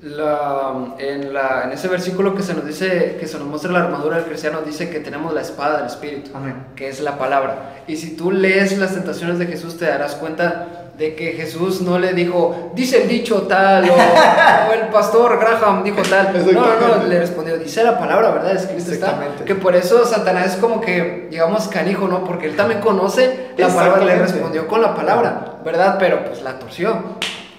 La, 0.02 0.96
en, 0.98 1.32
la, 1.32 1.64
en, 1.66 1.72
ese 1.74 1.88
versículo 1.88 2.34
que 2.34 2.42
se 2.42 2.56
nos 2.56 2.66
dice, 2.66 3.18
que 3.20 3.28
se 3.28 3.38
nos 3.38 3.48
muestra 3.48 3.72
la 3.72 3.84
armadura 3.84 4.18
del 4.18 4.26
cristiano, 4.26 4.62
dice 4.66 4.90
que 4.90 5.00
tenemos 5.00 5.34
la 5.34 5.42
espada 5.42 5.78
del 5.78 5.86
Espíritu, 5.86 6.32
que 6.76 6.90
es 6.90 7.02
la 7.02 7.20
palabra. 7.20 7.84
Y 7.88 7.98
si 7.98 8.16
tú 8.16 8.32
lees 8.32 8.78
las 8.80 8.94
tentaciones 8.94 9.38
de 9.38 9.46
Jesús, 9.46 9.78
te 9.78 9.86
darás 9.86 10.16
cuenta 10.16 10.91
de 11.02 11.16
que 11.16 11.32
Jesús 11.32 11.82
no 11.82 11.98
le 11.98 12.14
dijo, 12.14 12.72
dice 12.76 13.02
el 13.02 13.10
dicho 13.10 13.42
tal, 13.48 13.90
o, 13.90 14.74
el 14.74 14.90
pastor 14.90 15.40
Graham 15.40 15.84
dijo 15.84 16.00
tal. 16.08 16.32
No, 16.54 16.62
no, 16.62 16.98
no, 17.00 17.04
le 17.06 17.20
respondió, 17.20 17.58
dice 17.58 17.84
la 17.84 17.98
palabra, 17.98 18.30
¿verdad? 18.30 18.56
Escrito 18.56 18.92
está. 18.92 19.20
Que 19.44 19.56
por 19.56 19.76
eso 19.76 20.06
Satanás 20.06 20.54
es 20.54 20.56
como 20.58 20.80
que, 20.80 21.28
digamos, 21.32 21.68
canijo, 21.70 22.08
¿no? 22.08 22.24
Porque 22.24 22.46
él 22.46 22.56
también 22.56 22.82
conoce 22.82 23.48
la 23.58 23.70
palabra, 23.70 24.06
le 24.06 24.20
respondió 24.20 24.68
con 24.68 24.80
la 24.80 24.94
palabra, 24.94 25.58
¿verdad? 25.66 25.96
Pero 25.98 26.24
pues 26.24 26.44
la 26.44 26.60
torció. 26.60 27.02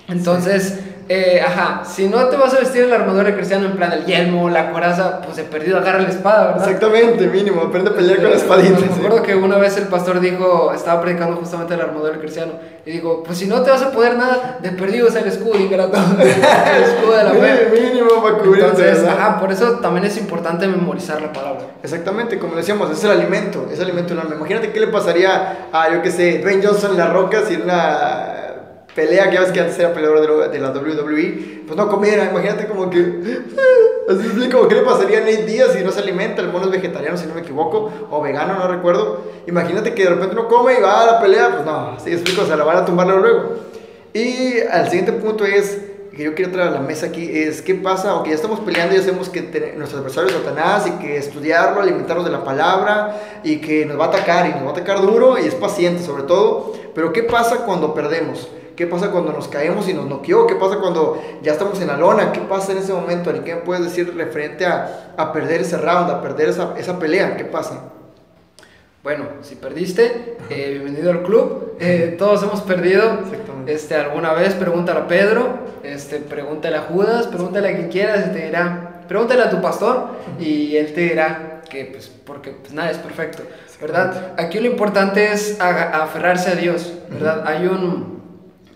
Entonces 0.07 0.79
eh, 1.09 1.43
ajá, 1.45 1.83
si 1.85 2.09
no 2.09 2.27
te 2.29 2.37
vas 2.37 2.55
a 2.55 2.61
vestir 2.61 2.85
en 2.85 2.91
la 2.91 2.97
armadura 2.97 3.25
de 3.25 3.35
cristiano, 3.35 3.67
en 3.67 3.73
plan 3.73 3.93
el 3.93 4.05
yelmo, 4.05 4.49
la 4.49 4.71
coraza, 4.71 5.21
pues 5.21 5.37
he 5.39 5.45
perdido, 5.45 5.79
agarra 5.79 6.01
la 6.01 6.09
espada, 6.09 6.47
¿verdad? 6.53 6.69
Exactamente, 6.69 7.27
mínimo, 7.27 7.63
aprende 7.63 7.91
a 7.91 7.95
pelear 7.95 8.21
con 8.21 8.31
la 8.31 8.37
espadita. 8.37 8.79
Me 8.79 8.87
acuerdo 8.87 9.23
que 9.23 9.35
una 9.35 9.59
vez 9.59 9.77
el 9.77 9.89
pastor 9.89 10.21
dijo, 10.21 10.73
estaba 10.73 11.01
predicando 11.03 11.37
justamente 11.37 11.77
la 11.77 11.85
armadura 11.85 12.13
del 12.13 12.21
cristiano, 12.21 12.53
y 12.87 12.93
digo, 12.93 13.23
pues 13.25 13.39
si 13.39 13.47
no 13.47 13.63
te 13.63 13.71
vas 13.71 13.83
a 13.83 13.91
poder 13.91 14.17
nada, 14.17 14.59
de 14.63 14.71
perdido 14.71 15.09
es 15.09 15.15
el 15.17 15.27
escudo 15.27 15.59
ingrato, 15.59 15.97
el 16.21 16.83
escudo 16.83 17.17
de 17.17 17.25
la 17.25 17.31
fe. 17.31 17.81
mínimo 17.81 18.23
para 18.23 18.39
cubrir 18.39 18.65
Entonces, 18.65 19.05
ajá, 19.05 19.41
por 19.41 19.53
eso 19.53 19.79
también 19.81 20.07
es 20.07 20.17
importante 20.17 20.67
memorizar 20.67 21.21
la 21.21 21.33
palabra. 21.33 21.63
Exactamente, 21.83 22.39
como 22.39 22.55
decíamos, 22.55 22.91
es 22.91 23.03
el 23.05 23.11
alimento, 23.11 23.69
es 23.73 23.79
el 23.79 23.87
alimento 23.87 24.15
del 24.15 24.21
alma. 24.23 24.37
Imagínate 24.37 24.73
qué 24.73 24.81
le 24.81 24.89
pasaría 24.89 25.69
a, 25.73 25.93
yo 25.93 26.03
qué 26.03 26.11
sé, 26.11 26.39
Dwayne 26.39 26.65
Johnson 26.65 26.93
en 26.93 26.99
la 26.99 27.09
roca 27.09 27.43
si 27.47 27.57
una 27.57 28.52
pelea 28.95 29.29
que 29.31 29.35
ya 29.35 29.41
ves 29.41 29.53
que 29.53 29.61
antes 29.61 29.79
era 29.79 29.93
peleador 29.93 30.51
de, 30.51 30.59
la 30.59 30.71
WWE, 30.71 31.63
pues 31.67 31.77
no 31.77 31.89
comiera, 31.89 32.25
imagínate 32.31 32.67
como 32.67 32.91
que, 32.91 32.99
así 34.09 34.51
como 34.51 34.69
que 34.69 34.75
le 34.75 34.83
pasaría 34.83 35.19
a 35.19 35.21
Nate 35.21 35.47
Díaz 35.47 35.73
si 35.73 35.83
no 35.83 35.91
se 35.91 36.01
alimenta, 36.01 36.43
el 36.43 36.49
mono 36.49 36.67
es 36.67 36.71
vegetariano 36.71 37.17
si 37.17 37.27
no 37.27 37.35
me 37.35 37.41
equivoco, 37.41 37.91
o 38.11 38.21
vegano, 38.21 38.59
no 38.59 38.69
recuerdo, 38.69 39.23
imagínate 39.47 39.95
que 39.95 40.05
de 40.05 40.11
repente 40.11 40.35
no 40.35 40.49
come 40.49 40.79
y 40.79 40.83
va 40.83 41.03
a 41.03 41.07
la 41.07 41.21
pelea, 41.21 41.51
pues 41.53 41.65
no, 41.65 41.93
así 41.93 42.13
explico, 42.13 42.45
se 42.45 42.57
la 42.57 42.65
van 42.65 42.79
a 42.79 42.85
tumbar 42.85 43.07
luego. 43.07 43.73
Y 44.13 44.61
al 44.61 44.91
siguiente 44.91 45.13
punto 45.13 45.47
es, 45.47 45.79
que 46.15 46.25
yo 46.25 46.35
quiero 46.35 46.53
traer 46.53 46.69
a 46.69 46.73
la 46.73 46.81
mesa 46.81 47.07
aquí, 47.07 47.31
es 47.33 47.63
qué 47.63 47.75
pasa, 47.75 48.15
o 48.17 48.23
que 48.23 48.31
ya 48.31 48.37
estamos 48.37 48.61
peleando 48.61 48.95
y 48.95 48.99
hacemos 48.99 49.31
que 49.31 49.41
nuestro 49.79 49.99
adversario 50.01 50.29
es 50.29 50.37
Satanás 50.37 50.87
y 50.87 50.91
que 51.03 51.17
estudiarlo, 51.17 51.81
alimentarnos 51.81 52.27
de 52.27 52.31
la 52.31 52.45
palabra 52.45 53.19
y 53.43 53.57
que 53.63 53.87
nos 53.87 53.99
va 53.99 54.07
a 54.07 54.09
atacar 54.09 54.47
y 54.47 54.51
nos 54.51 54.65
va 54.65 54.69
a 54.69 54.73
atacar 54.73 55.01
duro 55.01 55.39
y 55.39 55.47
es 55.47 55.55
paciente 55.55 56.03
sobre 56.03 56.25
todo, 56.25 56.75
pero 56.95 57.15
qué 57.15 57.23
pasa 57.23 57.65
cuando 57.65 57.95
perdemos. 57.95 58.47
¿Qué 58.77 58.87
pasa 58.87 59.11
cuando 59.11 59.33
nos 59.33 59.49
caemos 59.49 59.89
y 59.89 59.95
nos 59.95 60.07
noqueó? 60.07 60.47
¿Qué 60.47 60.55
pasa 60.55 60.79
cuando 60.79 61.23
ya 61.43 61.53
estamos 61.53 61.81
en 61.81 61.89
la 61.89 61.97
lona? 61.97 62.33
¿Qué 62.33 62.41
pasa 62.41 62.73
en 62.73 62.79
ese 62.79 62.93
momento? 62.93 63.35
¿Y 63.35 63.41
qué 63.41 63.55
me 63.55 63.61
puedes 63.63 63.85
decir 63.85 64.15
referente 64.17 64.67
a, 64.67 65.15
a 65.17 65.33
perder 65.33 65.61
ese 65.61 65.77
round, 65.77 66.11
a 66.11 66.21
perder 66.21 66.49
esa, 66.49 66.75
esa 66.79 66.99
pelea? 66.99 67.37
¿Qué 67.37 67.45
pasa? 67.45 67.93
Bueno, 69.03 69.25
si 69.43 69.57
perdiste, 69.57 70.37
eh, 70.49 70.69
bienvenido 70.71 71.11
al 71.11 71.25
club. 71.25 71.75
Eh, 71.81 72.15
todos 72.17 72.41
hemos 72.45 72.61
perdido 72.61 73.19
este, 73.67 73.97
alguna 73.97 74.33
vez. 74.33 74.55
Pregúntale 74.55 75.01
a 75.01 75.09
Pedro, 75.09 75.59
este, 75.83 76.19
pregúntale 76.19 76.77
a 76.77 76.83
Judas, 76.83 77.27
pregúntale 77.27 77.71
a 77.71 77.75
quien 77.75 77.89
quieras 77.89 78.29
y 78.29 78.33
te 78.33 78.47
dirá. 78.47 79.01
Pregúntale 79.09 79.43
a 79.43 79.51
tu 79.51 79.61
pastor 79.61 80.11
y 80.39 80.77
él 80.77 80.95
te 80.95 81.01
dirá 81.01 81.63
que, 81.69 81.87
pues, 81.87 82.13
porque 82.25 82.53
pues, 82.53 82.73
nada 82.73 82.93
es 82.93 82.99
perfecto, 82.99 83.43
¿verdad? 83.81 84.35
Aquí 84.39 84.61
lo 84.61 84.69
importante 84.69 85.33
es 85.33 85.61
aferrarse 85.61 86.51
a 86.51 86.55
Dios, 86.55 86.95
¿verdad? 87.11 87.43
Hay 87.45 87.67
un, 87.67 88.22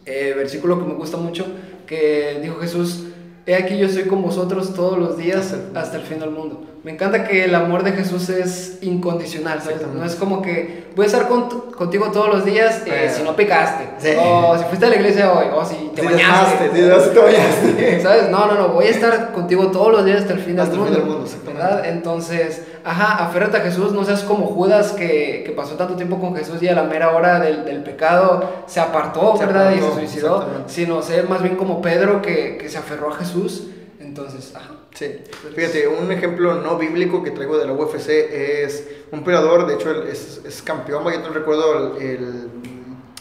eh, 0.07 0.33
versículo 0.37 0.79
que 0.79 0.87
me 0.87 0.95
gusta 0.95 1.17
mucho, 1.17 1.47
que 1.87 2.39
dijo 2.43 2.57
Jesús, 2.61 3.05
he 3.45 3.55
aquí 3.55 3.77
yo 3.77 3.87
estoy 3.87 4.05
con 4.05 4.23
vosotros 4.23 4.75
todos 4.75 4.99
los 4.99 5.19
días 5.19 5.55
hasta 5.75 5.97
el 5.97 6.03
fin 6.03 6.21
del 6.21 6.31
mundo. 6.31 6.65
Me 6.87 6.93
encanta 6.93 7.25
que 7.25 7.43
el 7.43 7.53
amor 7.53 7.83
de 7.83 7.91
Jesús 7.91 8.29
es 8.29 8.79
incondicional, 8.81 9.61
¿sabes? 9.61 9.85
No 9.93 10.05
es 10.05 10.15
como 10.15 10.41
que 10.41 10.85
voy 10.95 11.03
a 11.03 11.07
estar 11.07 11.27
contigo 11.27 12.13
todos 12.13 12.29
los 12.29 12.45
días 12.45 12.85
eh, 12.87 13.13
si 13.13 13.25
no 13.25 13.35
pecaste, 13.35 14.17
o 14.17 14.57
si 14.57 14.63
fuiste 14.67 14.87
a 14.87 14.91
la 14.91 14.95
iglesia 14.95 15.33
hoy, 15.33 15.47
o 15.53 15.65
si 15.65 15.91
te 15.97 16.03
bañaste. 16.03 16.69
Si 16.69 17.11
te 17.11 17.19
bañaste. 17.19 18.01
¿Sabes? 18.03 18.31
No, 18.31 18.47
no, 18.47 18.55
no, 18.55 18.69
voy 18.69 18.85
a 18.85 18.91
estar 18.91 19.33
contigo 19.33 19.73
todos 19.73 19.91
los 19.91 20.05
días 20.05 20.21
hasta 20.21 20.35
el 20.35 20.39
fin 20.39 20.55
del 20.55 20.69
mundo. 20.69 20.85
Fin 20.85 20.95
del 20.95 21.05
mundo 21.07 21.29
¿verdad? 21.45 21.87
Entonces, 21.87 22.63
ajá, 22.85 23.25
aférrate 23.25 23.57
a 23.57 23.61
Jesús, 23.63 23.91
no 23.91 24.05
seas 24.05 24.23
como 24.23 24.47
Judas 24.47 24.93
que, 24.93 25.43
que 25.45 25.51
pasó 25.51 25.75
tanto 25.75 25.97
tiempo 25.97 26.21
con 26.21 26.37
Jesús 26.37 26.63
y 26.63 26.69
a 26.69 26.75
la 26.77 26.85
mera 26.85 27.11
hora 27.11 27.41
del, 27.41 27.65
del 27.65 27.83
pecado 27.83 28.63
se 28.67 28.79
apartó, 28.79 29.37
¿verdad? 29.37 29.73
y 29.73 29.81
se 29.81 29.93
suicidó, 29.93 30.47
sino 30.69 31.03
ser 31.03 31.29
más 31.29 31.43
bien 31.43 31.57
como 31.57 31.83
Pedro 31.83 32.23
que, 32.23 32.57
que 32.57 32.69
se 32.69 32.79
aferró 32.79 33.13
a 33.13 33.17
Jesús. 33.17 33.71
Entonces, 33.99 34.53
ajá. 34.55 34.76
Sí, 34.97 35.15
fíjate, 35.55 35.87
un 35.89 36.11
ejemplo 36.11 36.55
no 36.55 36.79
bíblico 36.79 37.23
que 37.23 37.31
traigo 37.31 37.59
de 37.59 37.67
la 37.67 37.75
UFC 37.75 38.09
es 38.09 38.89
un 39.13 39.23
peleador, 39.25 39.67
de 39.67 39.75
hecho 39.75 39.91
es, 40.05 40.41
es 40.43 40.63
campeón, 40.63 41.05
yo 41.05 41.21
no 41.21 41.29
recuerdo 41.35 41.99
el, 41.99 42.49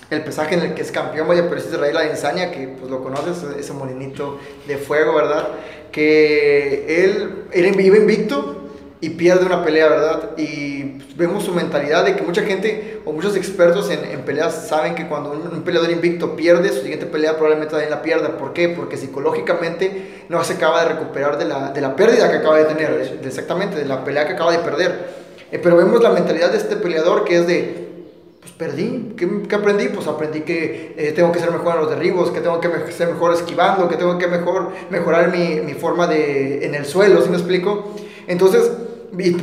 el, 0.09 0.23
pesaje 0.23 0.55
en 0.55 0.61
el 0.61 0.73
que 0.73 0.83
es 0.83 0.91
campeón, 0.93 1.27
vaya, 1.27 1.49
pero 1.49 1.59
es 1.59 1.67
Israel 1.67 1.97
Adesanya, 1.97 2.49
que 2.49 2.69
pues 2.69 2.89
lo 2.89 3.03
conoces, 3.03 3.43
ese 3.59 3.73
molinito 3.73 4.39
de 4.65 4.77
fuego, 4.77 5.15
¿verdad? 5.15 5.49
Que 5.91 7.03
él, 7.03 7.43
él 7.51 7.65
invicto 7.65 8.64
y 9.05 9.11
pierde 9.11 9.45
una 9.45 9.63
pelea, 9.63 9.87
¿verdad? 9.87 10.31
Y 10.35 10.97
vemos 11.15 11.43
su 11.43 11.53
mentalidad 11.53 12.05
de 12.05 12.15
que 12.15 12.23
mucha 12.23 12.41
gente 12.41 13.01
o 13.05 13.11
muchos 13.11 13.35
expertos 13.35 13.91
en, 13.91 14.03
en 14.03 14.21
peleas 14.21 14.67
saben 14.67 14.95
que 14.95 15.07
cuando 15.07 15.31
un, 15.31 15.61
peleador 15.61 15.91
invicto 15.91 16.35
pierde, 16.35 16.69
su 16.69 16.81
siguiente 16.81 17.05
pelea 17.05 17.33
probablemente 17.33 17.69
también 17.69 17.91
la 17.91 18.01
pierda. 18.01 18.35
¿Por 18.35 18.53
qué? 18.53 18.69
Porque 18.69 18.97
psicológicamente 18.97 20.25
no 20.27 20.43
se 20.43 20.53
acaba 20.53 20.81
de 20.83 20.93
recuperar 20.93 21.37
de 21.37 21.45
la, 21.45 21.69
de 21.69 21.81
la 21.81 21.95
pérdida 21.95 22.31
que 22.31 22.37
acaba 22.37 22.57
de 22.57 22.65
tener, 22.65 23.19
exactamente, 23.23 23.77
de 23.77 23.85
la 23.85 24.03
pelea 24.03 24.25
que 24.25 24.33
acaba 24.33 24.51
de 24.51 24.57
perder. 24.57 25.07
Eh, 25.51 25.59
pero 25.61 25.77
vemos 25.77 26.01
la 26.01 26.09
mentalidad 26.09 26.49
de 26.49 26.57
este 26.57 26.75
peleador 26.75 27.25
que 27.25 27.35
es 27.35 27.45
de, 27.45 27.87
pues 28.39 28.53
perdí, 28.53 29.13
¿qué, 29.15 29.29
qué 29.47 29.55
aprendí? 29.55 29.89
Pues 29.89 30.07
aprendí 30.07 30.41
que 30.41 30.95
eh, 30.97 31.11
tengo 31.11 31.31
que 31.31 31.37
ser 31.37 31.51
mejor 31.51 31.75
en 31.75 31.81
los 31.81 31.91
derribos, 31.91 32.31
que 32.31 32.41
tengo 32.41 32.59
que 32.59 32.91
ser 32.91 33.09
mejor 33.09 33.35
esquivando, 33.35 33.87
que 33.87 33.97
tengo 33.97 34.17
que 34.17 34.27
mejor, 34.27 34.71
mejorar 34.89 35.31
mi, 35.31 35.61
mi 35.61 35.75
forma 35.75 36.07
de, 36.07 36.65
en 36.65 36.73
el 36.73 36.85
suelo, 36.85 37.21
¿sí 37.21 37.29
me 37.29 37.37
explico? 37.37 37.93
Entonces, 38.27 38.71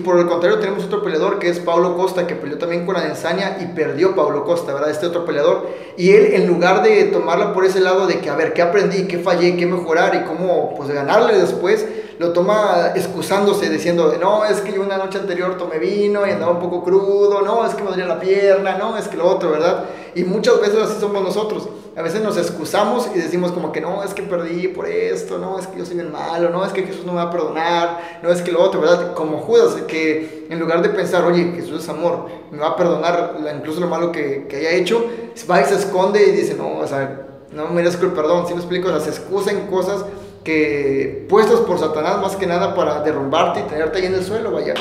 por 0.04 0.18
el 0.18 0.26
contrario, 0.26 0.58
tenemos 0.58 0.84
otro 0.84 1.02
peleador 1.02 1.38
que 1.38 1.48
es 1.48 1.58
Paulo 1.58 1.96
Costa, 1.96 2.26
que 2.26 2.34
peleó 2.34 2.58
también 2.58 2.84
con 2.84 2.96
Adesanya 2.96 3.58
y 3.60 3.74
perdió 3.74 4.14
Paulo 4.14 4.44
Costa, 4.44 4.74
¿verdad? 4.74 4.90
Este 4.90 5.06
otro 5.06 5.24
peleador. 5.24 5.68
Y 5.96 6.10
él, 6.10 6.34
en 6.34 6.46
lugar 6.46 6.82
de 6.82 7.04
tomarla 7.04 7.54
por 7.54 7.64
ese 7.64 7.80
lado 7.80 8.06
de 8.06 8.20
que, 8.20 8.28
a 8.28 8.36
ver, 8.36 8.52
¿qué 8.52 8.62
aprendí? 8.62 9.06
¿Qué 9.06 9.18
fallé? 9.18 9.56
¿Qué 9.56 9.66
mejorar? 9.66 10.14
Y 10.14 10.26
cómo, 10.26 10.74
pues, 10.76 10.90
ganarle 10.90 11.38
después, 11.38 11.86
lo 12.18 12.32
toma 12.32 12.92
excusándose, 12.94 13.68
diciendo, 13.68 14.14
no, 14.20 14.44
es 14.44 14.60
que 14.60 14.72
yo 14.72 14.82
una 14.82 14.98
noche 14.98 15.18
anterior 15.18 15.56
tomé 15.56 15.78
vino 15.78 16.26
y 16.26 16.30
andaba 16.30 16.52
un 16.52 16.60
poco 16.60 16.82
crudo, 16.84 17.42
no, 17.42 17.66
es 17.66 17.74
que 17.74 17.82
me 17.82 17.90
dolía 17.90 18.06
la 18.06 18.20
pierna, 18.20 18.76
no, 18.78 18.96
es 18.96 19.08
que 19.08 19.16
lo 19.16 19.26
otro, 19.26 19.50
¿verdad? 19.50 19.84
Y 20.14 20.24
muchas 20.24 20.60
veces 20.60 20.82
así 20.82 21.00
somos 21.00 21.22
nosotros. 21.22 21.68
A 21.94 22.00
veces 22.00 22.22
nos 22.22 22.38
excusamos 22.38 23.08
y 23.14 23.18
decimos 23.18 23.52
como 23.52 23.70
que 23.70 23.82
no, 23.82 24.02
es 24.02 24.14
que 24.14 24.22
perdí 24.22 24.68
por 24.68 24.86
esto, 24.86 25.36
no, 25.36 25.58
es 25.58 25.66
que 25.66 25.78
yo 25.78 25.84
soy 25.84 25.96
bien 25.96 26.10
malo, 26.10 26.48
no, 26.48 26.64
es 26.64 26.72
que 26.72 26.84
Jesús 26.84 27.04
no 27.04 27.12
me 27.12 27.18
va 27.18 27.24
a 27.24 27.30
perdonar, 27.30 28.20
no, 28.22 28.30
es 28.30 28.40
que 28.40 28.50
lo 28.50 28.62
otro, 28.62 28.80
¿verdad? 28.80 29.12
Como 29.12 29.38
Judas, 29.38 29.74
que 29.86 30.46
en 30.48 30.58
lugar 30.58 30.80
de 30.80 30.88
pensar, 30.88 31.24
oye, 31.24 31.52
Jesús 31.54 31.82
es 31.82 31.88
amor, 31.90 32.28
me 32.50 32.58
va 32.58 32.68
a 32.68 32.76
perdonar 32.76 33.36
incluso 33.54 33.80
lo 33.80 33.88
malo 33.88 34.10
que, 34.10 34.46
que 34.48 34.56
haya 34.56 34.70
hecho, 34.70 35.04
va 35.50 35.60
y 35.60 35.64
se 35.66 35.74
esconde 35.74 36.26
y 36.26 36.30
dice, 36.30 36.54
no, 36.54 36.78
o 36.78 36.86
sea, 36.86 37.26
no 37.52 37.68
merezco 37.68 38.06
el 38.06 38.12
perdón, 38.12 38.46
¿sí 38.46 38.54
me 38.54 38.60
explico? 38.60 38.88
O 38.88 38.90
sea, 38.92 39.00
se 39.00 39.10
excusa 39.10 39.50
en 39.50 39.66
cosas 39.66 40.04
que 40.44 41.26
puestas 41.28 41.60
por 41.60 41.78
Satanás 41.78 42.20
más 42.20 42.36
que 42.36 42.46
nada 42.46 42.74
para 42.74 43.00
derrumbarte 43.02 43.60
y 43.60 43.62
tenerte 43.64 43.98
ahí 43.98 44.06
en 44.06 44.14
el 44.14 44.24
suelo, 44.24 44.52
vaya. 44.52 44.74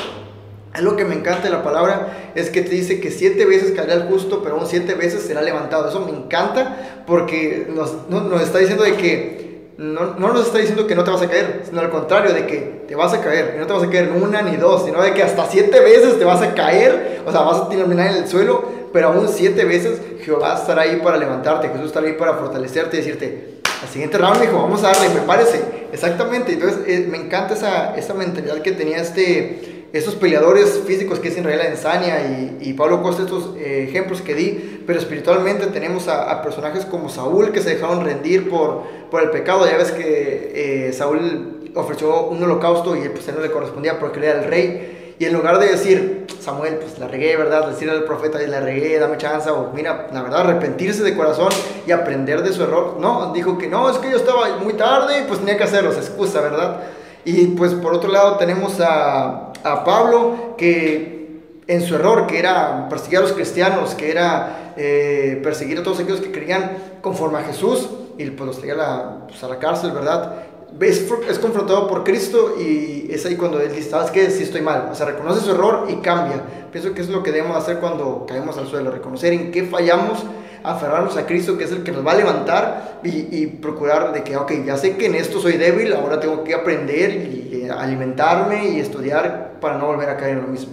Algo 0.72 0.96
que 0.96 1.04
me 1.04 1.14
encanta 1.14 1.42
de 1.42 1.50
la 1.50 1.62
palabra 1.62 2.32
es 2.34 2.48
que 2.48 2.62
te 2.62 2.70
dice 2.70 2.98
que 2.98 3.10
siete 3.10 3.44
veces 3.44 3.72
caerá 3.72 3.92
el 3.92 4.04
justo, 4.04 4.42
pero 4.42 4.56
aún 4.56 4.66
siete 4.66 4.94
veces 4.94 5.22
será 5.22 5.42
levantado. 5.42 5.88
Eso 5.88 6.00
me 6.00 6.10
encanta 6.10 7.04
porque 7.06 7.66
nos, 7.68 8.08
nos 8.08 8.40
está 8.40 8.58
diciendo 8.58 8.84
de 8.84 8.94
que 8.94 9.42
no, 9.76 10.14
no, 10.14 10.32
nos 10.32 10.46
está 10.46 10.58
diciendo 10.58 10.86
que 10.86 10.94
no 10.94 11.04
te 11.04 11.10
vas 11.10 11.22
a 11.22 11.28
caer, 11.28 11.62
sino 11.64 11.80
al 11.80 11.90
contrario, 11.90 12.32
de 12.32 12.46
que 12.46 12.84
te 12.86 12.94
vas 12.94 13.12
a 13.12 13.20
caer. 13.20 13.54
Y 13.56 13.58
no 13.58 13.66
te 13.66 13.72
vas 13.72 13.82
a 13.82 13.90
caer 13.90 14.12
una 14.12 14.40
ni 14.42 14.56
dos, 14.56 14.84
sino 14.84 15.02
de 15.02 15.12
que 15.12 15.22
hasta 15.22 15.44
siete 15.46 15.80
veces 15.80 16.18
te 16.18 16.24
vas 16.24 16.40
a 16.40 16.54
caer, 16.54 17.20
o 17.26 17.32
sea, 17.32 17.40
vas 17.42 17.62
a 17.62 17.68
terminar 17.68 18.10
en 18.10 18.22
el 18.22 18.28
suelo, 18.28 18.64
pero 18.92 19.08
aún 19.08 19.28
siete 19.28 19.64
veces 19.64 20.00
Jehová 20.22 20.54
estará 20.54 20.82
ahí 20.82 21.00
para 21.02 21.16
levantarte, 21.16 21.68
Jesús 21.68 21.86
estará 21.86 22.06
ahí 22.06 22.14
para 22.14 22.34
fortalecerte 22.34 22.96
y 22.96 23.00
decirte, 23.00 23.61
al 23.82 23.88
siguiente 23.88 24.16
round, 24.18 24.44
hijo, 24.44 24.54
vamos 24.56 24.82
a 24.84 24.92
darle, 24.92 25.10
prepárese. 25.10 25.60
Exactamente, 25.92 26.52
entonces 26.52 26.80
eh, 26.86 27.06
me 27.10 27.18
encanta 27.18 27.54
esa, 27.54 27.96
esa 27.96 28.14
mentalidad 28.14 28.62
que 28.62 28.72
tenía 28.72 28.98
este 28.98 29.72
esos 29.92 30.14
peleadores 30.14 30.80
físicos 30.86 31.18
que 31.18 31.28
es 31.28 31.36
Israel 31.36 31.60
Adesanya 31.60 32.22
y, 32.22 32.58
y 32.60 32.72
Pablo 32.72 33.02
Costa, 33.02 33.22
estos 33.22 33.56
eh, 33.58 33.86
ejemplos 33.88 34.22
que 34.22 34.34
di, 34.34 34.82
pero 34.86 34.98
espiritualmente 34.98 35.66
tenemos 35.66 36.08
a, 36.08 36.40
personajes 36.42 36.86
como 36.86 37.10
Saúl 37.10 37.52
que 37.52 37.60
se 37.60 37.74
dejaron 37.74 38.02
rendir 38.02 38.48
por, 38.48 38.84
por 39.10 39.22
el 39.22 39.30
pecado. 39.30 39.66
Ya 39.66 39.76
ves 39.76 39.92
que 39.92 40.86
eh, 40.88 40.92
Saúl 40.94 41.70
ofreció 41.74 42.26
un 42.28 42.42
holocausto 42.42 42.96
y 42.96 43.08
pues 43.10 43.28
él 43.28 43.34
no 43.36 43.42
le 43.42 43.50
correspondía 43.50 43.98
porque 43.98 44.18
él 44.18 44.24
era 44.24 44.42
el 44.42 44.48
rey. 44.48 44.98
Y 45.22 45.26
en 45.26 45.34
lugar 45.34 45.60
de 45.60 45.68
decir, 45.68 46.26
Samuel, 46.40 46.78
pues 46.78 46.98
la 46.98 47.06
regué, 47.06 47.36
¿verdad? 47.36 47.68
Decirle 47.68 47.92
al 47.92 48.02
profeta, 48.02 48.40
la 48.40 48.58
regué, 48.58 48.98
dame 48.98 49.18
chance, 49.18 49.48
o 49.50 49.70
mira, 49.72 50.08
la 50.12 50.20
verdad, 50.20 50.40
arrepentirse 50.40 51.04
de 51.04 51.16
corazón 51.16 51.50
y 51.86 51.92
aprender 51.92 52.42
de 52.42 52.52
su 52.52 52.64
error. 52.64 52.96
No, 52.98 53.32
dijo 53.32 53.56
que 53.56 53.68
no, 53.68 53.88
es 53.88 53.98
que 53.98 54.10
yo 54.10 54.16
estaba 54.16 54.56
muy 54.56 54.72
tarde 54.72 55.20
y 55.20 55.22
pues 55.28 55.38
tenía 55.38 55.56
que 55.56 55.62
hacerlo, 55.62 55.92
se 55.92 56.00
excusa, 56.00 56.40
¿verdad? 56.40 56.80
Y 57.24 57.46
pues 57.54 57.72
por 57.74 57.94
otro 57.94 58.10
lado 58.10 58.36
tenemos 58.36 58.80
a, 58.80 59.52
a 59.62 59.84
Pablo 59.84 60.56
que 60.58 61.38
en 61.68 61.82
su 61.82 61.94
error, 61.94 62.26
que 62.26 62.40
era 62.40 62.88
perseguir 62.88 63.18
a 63.18 63.22
los 63.22 63.32
cristianos, 63.32 63.94
que 63.94 64.10
era 64.10 64.72
eh, 64.76 65.40
perseguir 65.40 65.78
a 65.78 65.84
todos 65.84 66.00
aquellos 66.00 66.20
que 66.20 66.32
creían 66.32 66.98
conforme 67.00 67.38
a 67.38 67.42
Jesús, 67.44 67.88
y 68.18 68.28
pues 68.30 68.44
los 68.44 68.58
traía 68.58 68.74
a 68.74 68.76
la, 68.76 69.26
pues, 69.28 69.40
a 69.44 69.46
la 69.46 69.60
cárcel, 69.60 69.92
¿verdad? 69.92 70.34
Es, 70.80 71.06
es, 71.28 71.38
confrontado 71.38 71.86
por 71.86 72.02
Cristo 72.02 72.56
y 72.58 73.08
es 73.10 73.24
ahí 73.24 73.36
cuando 73.36 73.60
él 73.60 73.72
dice, 73.72 73.90
¿sabes 73.90 74.10
qué? 74.10 74.30
Sí 74.30 74.42
estoy 74.42 74.62
mal. 74.62 74.88
O 74.90 74.94
sea, 74.94 75.06
reconoce 75.06 75.40
su 75.40 75.52
error 75.52 75.86
y 75.88 75.96
cambia. 75.96 76.42
Pienso 76.72 76.92
que 76.92 77.02
es 77.02 77.08
lo 77.08 77.22
que 77.22 77.30
debemos 77.30 77.56
hacer 77.56 77.78
cuando 77.78 78.26
caemos 78.26 78.56
al 78.58 78.66
suelo, 78.66 78.90
reconocer 78.90 79.32
en 79.32 79.52
qué 79.52 79.64
fallamos 79.64 80.24
aferrarnos 80.64 81.16
a 81.16 81.26
Cristo, 81.26 81.58
que 81.58 81.64
es 81.64 81.72
el 81.72 81.82
que 81.82 81.92
nos 81.92 82.06
va 82.06 82.12
a 82.12 82.16
levantar 82.16 83.00
y, 83.02 83.46
procurar 83.46 84.12
de 84.12 84.22
que, 84.22 84.36
ok, 84.36 84.52
ya 84.64 84.76
sé 84.76 84.96
que 84.96 85.06
en 85.06 85.14
esto 85.14 85.40
soy 85.40 85.56
débil, 85.56 85.92
ahora 85.92 86.20
tengo 86.20 86.44
que 86.44 86.54
aprender 86.54 87.10
y, 87.10 87.68
alimentarme 87.68 88.70
y 88.70 88.80
estudiar 88.80 89.52
para 89.60 89.78
no 89.78 89.86
volver 89.86 90.08
a 90.08 90.16
caer 90.16 90.38
en 90.38 90.42
lo 90.42 90.48
mismo. 90.48 90.72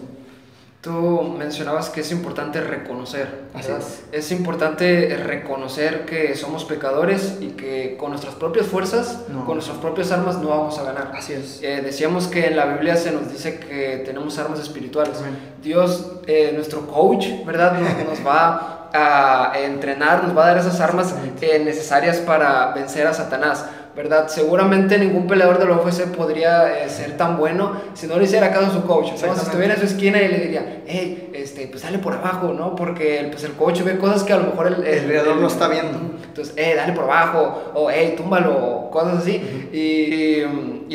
Tú 0.81 1.35
mencionabas 1.37 1.89
que 1.89 1.99
es 1.99 2.11
importante 2.13 2.61
reconocer. 2.61 3.27
es. 3.53 4.03
es. 4.13 4.31
importante 4.31 5.13
reconocer 5.17 6.05
que 6.05 6.33
somos 6.35 6.63
pecadores 6.63 7.35
y 7.41 7.49
que 7.49 7.97
con 7.99 8.11
nuestras 8.11 8.35
propias 8.35 8.65
fuerzas, 8.65 9.25
con 9.45 9.55
nuestras 9.55 9.77
propias 9.79 10.09
armas 10.13 10.37
no 10.37 10.47
vamos 10.47 10.79
a 10.79 10.83
ganar. 10.83 11.11
Así 11.13 11.33
es. 11.33 11.61
Eh, 11.63 11.81
decíamos 11.83 12.27
que 12.27 12.47
en 12.47 12.55
la 12.55 12.65
Biblia 12.65 12.95
se 12.95 13.11
nos 13.11 13.29
dice 13.29 13.59
que 13.59 14.03
tenemos 14.05 14.39
armas 14.39 14.61
espirituales. 14.61 15.17
Dios, 15.61 16.13
eh, 16.27 16.53
nuestro 16.55 16.87
coach, 16.87 17.25
¿verdad? 17.45 17.77
nos 17.77 18.25
va 18.25 18.89
a 18.93 19.59
entrenar, 19.59 20.23
nos 20.23 20.35
va 20.35 20.45
a 20.45 20.47
dar 20.47 20.57
esas 20.59 20.79
armas 20.79 21.13
eh, 21.41 21.61
necesarias 21.63 22.17
para 22.19 22.71
vencer 22.71 23.05
a 23.05 23.13
Satanás, 23.13 23.65
¿verdad? 23.99 24.29
Seguramente 24.29 24.97
ningún 24.97 25.27
peleador 25.27 25.59
de 25.59 25.65
la 25.65 25.75
UFC 25.75 26.05
podría 26.15 26.85
eh, 26.85 26.89
ser 26.89 27.17
tan 27.17 27.35
bueno 27.35 27.73
si 27.93 28.07
no 28.07 28.17
le 28.17 28.23
hiciera 28.23 28.49
caso 28.49 28.67
a 28.67 28.71
su 28.71 28.83
coach. 28.83 29.11
O 29.13 29.17
sea, 29.17 29.35
si 29.35 29.41
estuviera 29.41 29.73
en 29.73 29.79
su 29.81 29.87
esquina 29.87 30.21
y 30.21 30.29
le 30.29 30.39
diría, 30.39 30.83
hey, 30.87 31.31
este, 31.33 31.67
pues 31.67 31.83
dale 31.83 31.97
por 31.99 32.13
abajo, 32.13 32.53
¿no? 32.53 32.77
Porque 32.77 33.27
pues, 33.29 33.43
el 33.43 33.51
coach 33.55 33.81
ve 33.83 33.97
cosas 33.97 34.23
que 34.23 34.31
a 34.31 34.37
lo 34.37 34.45
mejor 34.45 34.67
el, 34.67 34.85
el, 34.85 35.41
no 35.41 35.47
está 35.47 35.67
viendo. 35.67 35.99
Entonces, 36.23 36.53
hey, 36.55 36.75
dale 36.77 36.93
por 36.93 37.03
abajo, 37.03 37.73
o 37.73 37.91
hey, 37.91 38.13
túmbalo, 38.15 38.55
o 38.55 38.89
cosas 38.89 39.17
así, 39.17 39.33
y, 39.73 40.43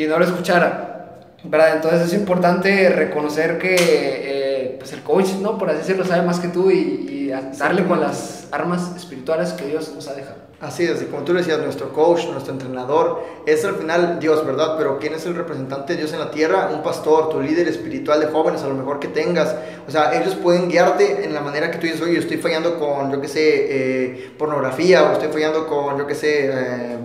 y, 0.01 0.07
no 0.07 0.17
lo 0.17 0.25
escuchara. 0.25 1.19
¿verdad? 1.43 1.75
Entonces 1.75 2.07
es 2.07 2.13
importante 2.15 2.89
reconocer 2.89 3.59
que 3.59 3.75
eh, 3.77 4.75
pues 4.79 4.93
el 4.93 5.03
coach, 5.03 5.27
¿no? 5.43 5.59
Por 5.59 5.69
así 5.69 5.77
decirlo, 5.77 6.05
sabe 6.05 6.25
más 6.25 6.39
que 6.39 6.47
tú 6.47 6.71
y 6.71 7.31
darle 7.59 7.85
con 7.85 8.01
las 8.01 8.47
armas 8.51 8.95
espirituales 8.95 9.53
que 9.53 9.67
Dios 9.67 9.93
nos 9.93 10.07
ha 10.07 10.15
dejado. 10.15 10.44
Así 10.65 10.83
es, 10.83 11.03
como 11.03 11.23
tú 11.23 11.33
decías, 11.33 11.59
nuestro 11.59 11.93
coach, 11.93 12.25
nuestro 12.25 12.51
entrenador, 12.51 13.23
es 13.45 13.63
al 13.63 13.75
final 13.75 14.17
Dios, 14.19 14.43
¿verdad? 14.43 14.75
Pero 14.79 14.97
¿quién 14.97 15.13
es 15.13 15.23
el 15.27 15.35
representante 15.35 15.93
de 15.93 15.99
Dios 15.99 16.13
en 16.13 16.19
la 16.19 16.31
tierra? 16.31 16.71
Un 16.73 16.81
pastor, 16.81 17.29
tu 17.29 17.39
líder 17.39 17.67
espiritual 17.67 18.19
de 18.19 18.27
jóvenes, 18.27 18.63
a 18.63 18.67
lo 18.67 18.73
mejor 18.73 18.99
que 18.99 19.07
tengas. 19.07 19.55
O 19.87 19.91
sea, 19.91 20.19
ellos 20.19 20.33
pueden 20.33 20.67
guiarte 20.67 21.23
en 21.23 21.35
la 21.35 21.41
manera 21.41 21.69
que 21.69 21.77
tú 21.77 21.85
dices, 21.85 22.01
oye, 22.01 22.17
estoy 22.17 22.37
fallando 22.37 22.79
con, 22.79 23.11
yo 23.11 23.21
qué 23.21 23.27
sé, 23.27 23.41
eh, 23.43 24.31
pornografía, 24.39 25.03
o 25.03 25.13
estoy 25.13 25.27
fallando 25.27 25.67
con, 25.67 25.99
yo 25.99 26.07
qué 26.07 26.15
sé, 26.15 26.49
eh, 26.51 26.97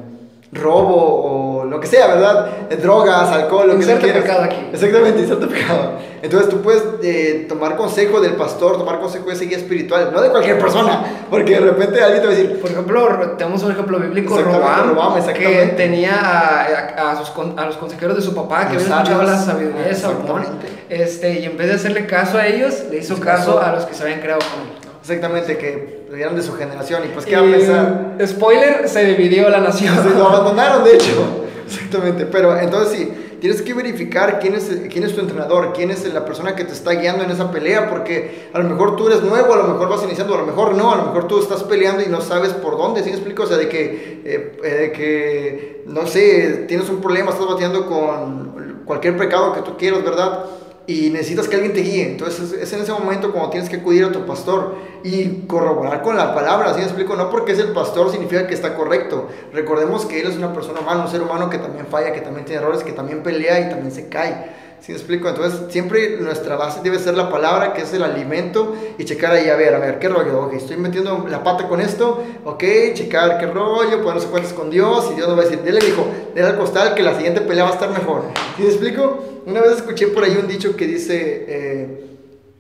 robo 0.52 1.60
o 1.60 1.64
lo 1.64 1.78
que 1.78 1.86
sea, 1.86 2.08
¿verdad? 2.08 2.50
Drogas, 2.82 3.28
alcohol, 3.30 3.68
lo 3.68 3.74
que 3.74 3.80
Inserte 3.80 4.02
quieras. 4.04 4.22
pecado 4.22 4.42
aquí. 4.44 4.56
Exactamente, 4.72 5.20
inserte 5.20 5.46
pecado. 5.46 5.92
Entonces 6.22 6.48
tú 6.50 6.60
puedes 6.60 6.82
eh, 7.02 7.46
tomar 7.48 7.76
consejo 7.76 8.20
del 8.20 8.32
pastor, 8.32 8.76
tomar 8.76 8.98
consejo 9.00 9.26
de 9.26 9.34
ese 9.34 9.46
guía 9.46 9.56
espiritual, 9.58 10.10
no 10.12 10.20
de 10.20 10.28
cualquier 10.30 10.58
persona, 10.58 11.02
porque 11.30 11.52
de 11.54 11.60
repente 11.60 12.02
alguien 12.02 12.20
te 12.22 12.26
va 12.28 12.32
a 12.32 12.36
decir, 12.36 12.60
Por 12.60 12.70
ejemplo, 12.70 13.30
tenemos 13.38 13.62
un 13.62 13.70
ejemplo 13.72 13.98
bíblico, 13.98 14.36
Robam, 14.38 14.90
Robam, 14.94 15.24
que 15.32 15.72
tenía 15.76 16.14
a, 16.20 16.60
a- 16.98 17.10
a 17.12 17.16
sus 17.24 17.32
a 17.56 17.64
los 17.66 17.76
consejeros 17.76 18.16
de 18.16 18.22
su 18.22 18.34
papá, 18.34 18.68
que 18.68 18.76
habían 18.76 18.92
escuchado 18.92 19.22
la 19.22 19.38
sabiduría 19.38 19.82
de 19.82 19.94
Salomón, 19.94 20.42
este, 20.88 21.40
y 21.40 21.44
en 21.44 21.56
vez 21.56 21.68
de 21.68 21.74
hacerle 21.74 22.06
caso 22.06 22.36
a 22.38 22.46
ellos, 22.46 22.74
le 22.90 22.98
hizo 22.98 23.18
caso 23.20 23.60
a 23.62 23.72
los 23.72 23.84
que 23.86 23.94
se 23.94 24.02
habían 24.02 24.20
creado 24.20 24.40
con 24.40 24.62
él. 24.68 24.90
exactamente, 25.00 25.56
que 25.56 25.99
eran 26.12 26.36
de 26.36 26.42
su 26.42 26.54
generación, 26.54 27.02
y 27.04 27.08
pues, 27.08 27.26
¿qué 27.26 27.36
va 27.36 27.42
a 27.42 27.50
pensar? 27.50 28.16
Spoiler, 28.26 28.88
se 28.88 29.04
dividió 29.04 29.48
la 29.48 29.60
nación. 29.60 29.94
Se 30.02 30.10
lo 30.10 30.26
abandonaron, 30.26 30.84
de 30.84 30.94
hecho. 30.94 31.46
Exactamente. 31.66 32.26
Pero 32.26 32.58
entonces 32.58 32.98
sí, 32.98 33.12
tienes 33.40 33.62
que 33.62 33.74
verificar 33.74 34.38
quién 34.40 34.54
es, 34.54 34.70
quién 34.90 35.04
es 35.04 35.14
tu 35.14 35.20
entrenador, 35.20 35.72
quién 35.72 35.90
es 35.90 36.12
la 36.12 36.24
persona 36.24 36.54
que 36.54 36.64
te 36.64 36.72
está 36.72 36.92
guiando 36.92 37.24
en 37.24 37.30
esa 37.30 37.50
pelea, 37.50 37.88
porque 37.88 38.48
a 38.52 38.58
lo 38.58 38.68
mejor 38.68 38.96
tú 38.96 39.06
eres 39.06 39.22
nuevo, 39.22 39.54
a 39.54 39.56
lo 39.56 39.68
mejor 39.68 39.88
vas 39.88 40.02
iniciando, 40.02 40.34
a 40.34 40.38
lo 40.38 40.46
mejor 40.46 40.74
no, 40.74 40.92
a 40.92 40.96
lo 40.96 41.04
mejor 41.06 41.28
tú 41.28 41.40
estás 41.40 41.62
peleando 41.62 42.02
y 42.02 42.06
no 42.06 42.20
sabes 42.20 42.52
por 42.52 42.76
dónde, 42.76 43.02
¿sí 43.02 43.10
me 43.10 43.16
explico? 43.16 43.44
O 43.44 43.46
sea, 43.46 43.56
de 43.56 43.68
que, 43.68 44.20
eh, 44.24 44.58
eh, 44.62 44.68
de 44.68 44.92
que 44.92 45.84
no 45.86 46.06
sé, 46.06 46.64
tienes 46.68 46.88
un 46.88 47.00
problema, 47.00 47.30
estás 47.30 47.46
bateando 47.46 47.86
con 47.86 48.82
cualquier 48.84 49.16
pecado 49.16 49.52
que 49.52 49.62
tú 49.62 49.76
quieras, 49.76 50.04
¿verdad? 50.04 50.44
Y 50.90 51.08
necesitas 51.10 51.46
que 51.46 51.54
alguien 51.54 51.72
te 51.72 51.82
guíe. 51.82 52.04
Entonces 52.04 52.52
es 52.52 52.72
en 52.72 52.80
ese 52.80 52.90
momento 52.92 53.30
cuando 53.30 53.50
tienes 53.50 53.70
que 53.70 53.76
acudir 53.76 54.04
a 54.04 54.10
tu 54.10 54.26
pastor 54.26 54.74
y 55.04 55.46
corroborar 55.46 56.02
con 56.02 56.16
la 56.16 56.34
palabra, 56.34 56.72
¿sí 56.74 56.80
me 56.80 56.86
explico? 56.86 57.14
No 57.14 57.30
porque 57.30 57.52
es 57.52 57.60
el 57.60 57.68
pastor 57.68 58.10
significa 58.10 58.48
que 58.48 58.54
está 58.54 58.74
correcto. 58.74 59.28
Recordemos 59.52 60.04
que 60.04 60.20
él 60.20 60.26
es 60.26 60.36
una 60.36 60.52
persona 60.52 60.80
humana, 60.80 61.04
un 61.04 61.10
ser 61.10 61.22
humano 61.22 61.48
que 61.48 61.58
también 61.58 61.86
falla, 61.86 62.12
que 62.12 62.20
también 62.20 62.44
tiene 62.44 62.60
errores, 62.62 62.82
que 62.82 62.92
también 62.92 63.22
pelea 63.22 63.60
y 63.60 63.70
también 63.70 63.92
se 63.92 64.08
cae. 64.08 64.58
¿Sí 64.80 64.92
me 64.92 64.98
explico? 64.98 65.28
Entonces 65.28 65.60
siempre 65.68 66.16
nuestra 66.20 66.56
base 66.56 66.80
debe 66.82 66.98
ser 66.98 67.14
la 67.14 67.30
palabra, 67.30 67.74
que 67.74 67.82
es 67.82 67.92
el 67.92 68.02
alimento, 68.02 68.74
y 68.96 69.04
checar 69.04 69.32
ahí, 69.32 69.48
a 69.48 69.54
ver, 69.54 69.74
a 69.74 69.78
ver, 69.78 69.98
¿qué 69.98 70.08
rollo? 70.08 70.40
Ok, 70.40 70.54
estoy 70.54 70.78
metiendo 70.78 71.26
la 71.28 71.44
pata 71.44 71.68
con 71.68 71.82
esto, 71.82 72.24
ok, 72.46 72.64
checar 72.94 73.38
qué 73.38 73.46
rollo, 73.46 74.02
ponerse 74.02 74.28
cuentas 74.28 74.54
con 74.54 74.70
Dios, 74.70 75.10
y 75.12 75.16
Dios 75.16 75.28
nos 75.28 75.36
va 75.36 75.42
a 75.42 75.44
decir, 75.44 75.60
dele, 75.60 75.80
dijo, 75.84 76.06
dele 76.34 76.48
al 76.48 76.56
costal 76.56 76.94
que 76.94 77.02
la 77.02 77.14
siguiente 77.14 77.42
pelea 77.42 77.64
va 77.64 77.70
a 77.70 77.74
estar 77.74 77.90
mejor. 77.90 78.22
¿Sí 78.56 78.62
me 78.62 78.68
explico? 78.70 79.29
Una 79.46 79.60
vez 79.60 79.72
escuché 79.76 80.08
por 80.08 80.24
ahí 80.24 80.36
un 80.40 80.48
dicho 80.48 80.76
que 80.76 80.86
dice, 80.86 81.44
eh, 81.48 82.10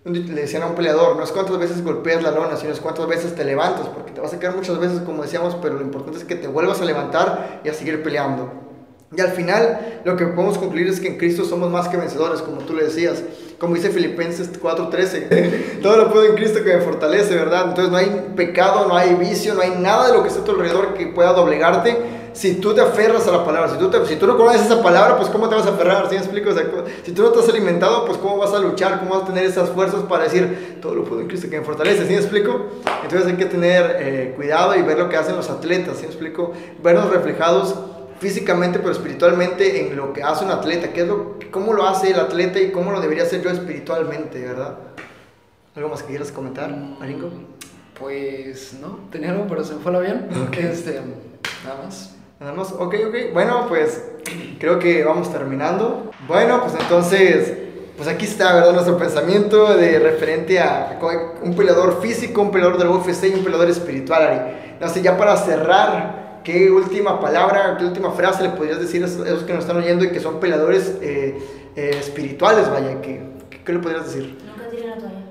le 0.04 0.40
decían 0.40 0.62
a 0.62 0.66
un 0.66 0.74
peleador, 0.74 1.16
no 1.16 1.22
es 1.22 1.30
cuántas 1.30 1.58
veces 1.58 1.84
golpeas 1.84 2.22
la 2.22 2.30
lona, 2.30 2.56
sino 2.56 2.72
es 2.72 2.80
cuántas 2.80 3.06
veces 3.06 3.34
te 3.34 3.44
levantas, 3.44 3.88
porque 3.88 4.12
te 4.12 4.20
vas 4.20 4.32
a 4.32 4.38
quedar 4.38 4.56
muchas 4.56 4.78
veces, 4.78 5.00
como 5.00 5.22
decíamos, 5.22 5.56
pero 5.60 5.74
lo 5.74 5.82
importante 5.82 6.18
es 6.18 6.24
que 6.24 6.36
te 6.36 6.48
vuelvas 6.48 6.80
a 6.80 6.84
levantar 6.84 7.60
y 7.64 7.68
a 7.68 7.74
seguir 7.74 8.02
peleando. 8.02 8.50
Y 9.16 9.20
al 9.20 9.30
final, 9.32 10.00
lo 10.04 10.16
que 10.16 10.24
podemos 10.26 10.56
concluir 10.56 10.86
es 10.86 11.00
que 11.00 11.08
en 11.08 11.18
Cristo 11.18 11.44
somos 11.44 11.68
más 11.70 11.88
que 11.88 11.96
vencedores, 11.96 12.42
como 12.42 12.58
tú 12.58 12.74
le 12.74 12.84
decías. 12.84 13.24
Como 13.58 13.74
dice 13.74 13.90
Filipenses 13.90 14.50
4:13, 14.52 15.80
todo 15.82 15.96
lo 15.96 16.12
puedo 16.12 16.26
en 16.26 16.36
Cristo 16.36 16.62
que 16.62 16.76
me 16.76 16.80
fortalece, 16.80 17.34
¿verdad? 17.34 17.70
Entonces 17.70 17.90
no 17.90 17.96
hay 17.96 18.32
pecado, 18.36 18.86
no 18.86 18.96
hay 18.96 19.14
vicio, 19.14 19.54
no 19.54 19.62
hay 19.62 19.70
nada 19.70 20.06
de 20.06 20.14
lo 20.14 20.22
que 20.22 20.28
esté 20.28 20.40
a 20.40 20.44
tu 20.44 20.52
alrededor 20.52 20.94
que 20.94 21.08
pueda 21.08 21.32
doblegarte 21.32 22.19
si 22.32 22.54
tú 22.54 22.74
te 22.74 22.80
aferras 22.80 23.26
a 23.28 23.32
la 23.32 23.44
palabra. 23.44 23.70
Si 23.70 23.78
tú, 23.78 23.90
te- 23.90 24.04
si 24.06 24.16
tú 24.16 24.26
no 24.26 24.36
conoces 24.36 24.62
esa 24.62 24.82
palabra, 24.82 25.16
pues 25.16 25.28
¿cómo 25.28 25.48
te 25.48 25.54
vas 25.54 25.66
a 25.66 25.70
aferrar? 25.70 26.04
¿Sí 26.08 26.14
me 26.14 26.20
explico? 26.20 26.50
O 26.50 26.54
sea, 26.54 26.64
si 27.04 27.12
tú 27.12 27.22
no 27.22 27.30
te 27.30 27.40
has 27.40 27.48
alimentado, 27.48 28.04
pues 28.06 28.18
¿cómo 28.18 28.36
vas 28.38 28.52
a 28.52 28.58
luchar? 28.58 28.98
¿Cómo 29.00 29.14
vas 29.14 29.22
a 29.24 29.26
tener 29.26 29.44
esas 29.44 29.70
fuerzas 29.70 30.02
para 30.04 30.24
decir, 30.24 30.78
todo 30.80 30.94
lo 30.94 31.04
puedo 31.04 31.20
en 31.20 31.28
Cristo 31.28 31.48
que 31.50 31.58
me 31.58 31.64
fortalece? 31.64 32.04
¿Sí 32.06 32.10
me 32.12 32.18
explico? 32.18 32.66
Entonces 33.02 33.26
hay 33.28 33.36
que 33.36 33.46
tener 33.46 33.96
eh, 33.98 34.32
cuidado 34.36 34.76
y 34.76 34.82
ver 34.82 34.98
lo 34.98 35.08
que 35.08 35.16
hacen 35.16 35.36
los 35.36 35.50
atletas, 35.50 35.96
¿sí 35.96 36.02
me 36.02 36.08
explico? 36.08 36.52
Vernos 36.82 37.10
reflejados 37.10 37.74
físicamente 38.20 38.78
pero 38.80 38.92
espiritualmente 38.92 39.88
en 39.88 39.96
lo 39.96 40.12
que 40.12 40.22
hace 40.22 40.44
un 40.44 40.50
atleta, 40.50 40.92
qué 40.92 41.00
es 41.02 41.08
lo, 41.08 41.36
cómo 41.50 41.72
lo 41.72 41.86
hace 41.88 42.10
el 42.10 42.20
atleta 42.20 42.60
y 42.60 42.70
cómo 42.70 42.92
lo 42.92 43.00
debería 43.00 43.22
hacer 43.24 43.42
yo 43.42 43.48
espiritualmente, 43.50 44.40
¿verdad? 44.46 44.76
¿Algo 45.74 45.88
más 45.88 46.02
que 46.02 46.08
quieras 46.10 46.30
comentar, 46.30 46.70
Maringo? 46.76 47.30
Pues 47.98 48.74
no, 48.80 48.98
tenía 49.10 49.30
algo, 49.30 49.46
pero 49.48 49.64
se 49.64 49.74
me 49.74 49.80
fue 49.80 49.90
el 49.92 49.96
avión. 49.98 50.26
Este, 50.52 51.00
nada 51.64 51.82
más. 51.84 52.14
Nada 52.40 52.54
más, 52.54 52.72
ok, 52.72 52.94
ok. 53.06 53.34
Bueno, 53.34 53.66
pues 53.68 54.02
creo 54.58 54.78
que 54.78 55.04
vamos 55.04 55.30
terminando. 55.30 56.10
Bueno, 56.26 56.62
pues 56.62 56.72
entonces, 56.80 57.52
pues 57.98 58.08
aquí 58.08 58.24
está, 58.24 58.54
¿verdad? 58.54 58.72
Nuestro 58.72 58.96
pensamiento 58.96 59.76
de 59.76 59.98
referente 59.98 60.58
a 60.58 60.98
un 61.42 61.54
peleador 61.54 62.00
físico, 62.00 62.40
un 62.40 62.50
peleador 62.50 62.78
del 62.78 62.88
UFC 62.88 63.24
y 63.24 63.34
un 63.34 63.44
peleador 63.44 63.68
espiritual, 63.68 64.22
Ari. 64.22 64.40
No 64.80 64.88
sé, 64.88 65.02
ya 65.02 65.18
para 65.18 65.36
cerrar, 65.36 66.40
¿qué 66.42 66.70
última 66.70 67.20
palabra, 67.20 67.76
qué 67.78 67.84
última 67.84 68.12
frase 68.12 68.42
le 68.42 68.48
podrías 68.48 68.80
decir 68.80 69.02
a 69.04 69.06
esos 69.06 69.42
que 69.42 69.52
nos 69.52 69.64
están 69.64 69.76
oyendo 69.76 70.06
y 70.06 70.10
que 70.10 70.20
son 70.20 70.40
peleadores 70.40 70.96
eh, 71.02 71.38
eh, 71.76 71.90
espirituales, 72.00 72.70
vaya? 72.70 73.02
¿qué, 73.02 73.20
qué, 73.50 73.62
qué 73.62 73.72
le 73.74 73.80
podrías 73.80 74.06
decir? 74.06 74.38
Nunca 74.46 74.70
tiré 74.70 74.86
la 74.88 74.96
toalla. 74.96 75.26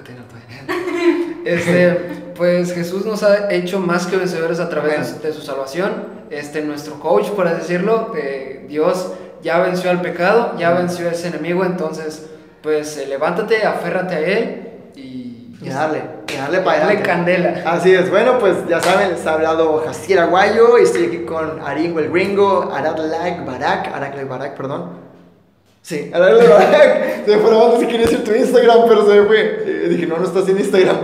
Nunca. 0.00 0.36
Este, 1.46 1.92
pues 2.34 2.74
Jesús 2.74 3.06
nos 3.06 3.22
ha 3.22 3.52
hecho 3.52 3.78
más 3.78 4.08
que 4.08 4.16
vencedores 4.16 4.58
a 4.58 4.68
través 4.68 5.22
de, 5.22 5.28
de 5.28 5.32
su 5.32 5.42
salvación. 5.42 6.16
Este, 6.28 6.60
nuestro 6.62 6.98
coach, 6.98 7.28
por 7.30 7.46
así 7.46 7.58
decirlo, 7.58 8.12
eh, 8.16 8.66
Dios 8.68 9.12
ya 9.42 9.60
venció 9.60 9.90
al 9.90 10.00
pecado, 10.00 10.54
ya 10.58 10.72
venció 10.72 11.08
a 11.08 11.12
ese 11.12 11.28
enemigo, 11.28 11.64
entonces, 11.64 12.26
pues 12.62 12.96
eh, 12.98 13.06
levántate, 13.06 13.64
aférrate 13.64 14.14
a 14.16 14.18
él 14.18 14.68
y, 14.96 15.56
Y 15.62 15.68
darle, 15.68 16.02
y 16.28 16.36
darle 16.36 16.60
para 16.62 16.80
Dale 16.80 17.02
candela. 17.02 17.62
Así 17.64 17.94
es, 17.94 18.10
bueno, 18.10 18.40
pues 18.40 18.56
ya 18.68 18.80
saben, 18.80 19.10
les 19.10 19.24
ha 19.24 19.34
hablado 19.34 19.84
Jaciel 19.86 20.18
Aguayo 20.18 20.78
y 20.78 20.82
estoy 20.82 21.06
aquí 21.06 21.18
con 21.18 21.60
Aringo 21.60 22.00
el 22.00 22.10
Gringo, 22.10 22.72
Arad 22.72 22.98
Lag 22.98 23.46
Barak, 23.46 24.28
Barak, 24.28 24.56
perdón. 24.56 25.06
Sí, 25.86 26.10
Arad 26.12 26.36
Lag 26.36 26.48
Barak. 26.48 27.24
Se 27.26 27.36
me 27.36 27.42
fue 27.42 27.50
la 27.52 27.58
banda 27.58 27.78
si 27.78 27.86
quería 27.86 28.06
decir 28.06 28.24
tu 28.24 28.34
Instagram, 28.34 28.88
pero 28.88 29.06
se 29.06 29.20
me 29.20 29.26
fue. 29.26 29.62
Eh, 29.64 29.86
dije, 29.88 30.04
no, 30.04 30.18
no 30.18 30.24
estás 30.24 30.48
en 30.48 30.58
Instagram. 30.58 30.96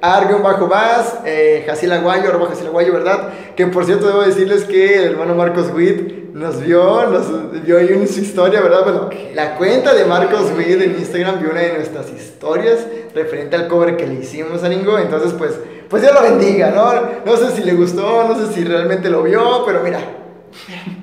Argon 0.00 0.44
bajo 0.44 0.68
vas, 0.68 1.18
eh, 1.24 1.66
Aguayo, 1.68 2.28
arroba 2.28 2.46
Jaciel 2.46 2.68
Aguayo, 2.68 2.92
¿verdad? 2.92 3.30
Que 3.56 3.66
por 3.66 3.84
cierto 3.84 4.06
debo 4.06 4.22
decirles 4.22 4.62
que 4.62 4.98
el 4.98 5.04
hermano 5.06 5.34
Marcos 5.34 5.72
Witt 5.74 6.34
nos 6.34 6.60
vio, 6.60 7.06
nos 7.06 7.64
vio 7.64 7.78
ahí 7.78 7.88
en 7.88 8.06
su 8.06 8.20
historia, 8.20 8.60
¿verdad? 8.60 8.84
Bueno, 8.84 9.10
la 9.34 9.56
cuenta 9.56 9.92
de 9.92 10.04
Marcos 10.04 10.52
Witt 10.56 10.82
en 10.82 10.92
Instagram 10.92 11.40
vio 11.40 11.50
una 11.50 11.62
de 11.62 11.72
nuestras 11.72 12.08
historias 12.12 12.86
referente 13.16 13.56
al 13.56 13.66
cover 13.66 13.96
que 13.96 14.06
le 14.06 14.20
hicimos 14.20 14.62
a 14.62 14.68
Ningo, 14.68 15.00
entonces 15.00 15.32
pues, 15.32 15.58
pues 15.88 16.00
Dios 16.00 16.14
lo 16.14 16.22
bendiga, 16.22 16.70
¿no? 16.70 16.92
No 17.26 17.36
sé 17.36 17.56
si 17.56 17.64
le 17.64 17.72
gustó, 17.72 18.28
no 18.28 18.38
sé 18.38 18.54
si 18.54 18.62
realmente 18.62 19.10
lo 19.10 19.24
vio, 19.24 19.64
pero 19.66 19.82
mira, 19.82 19.98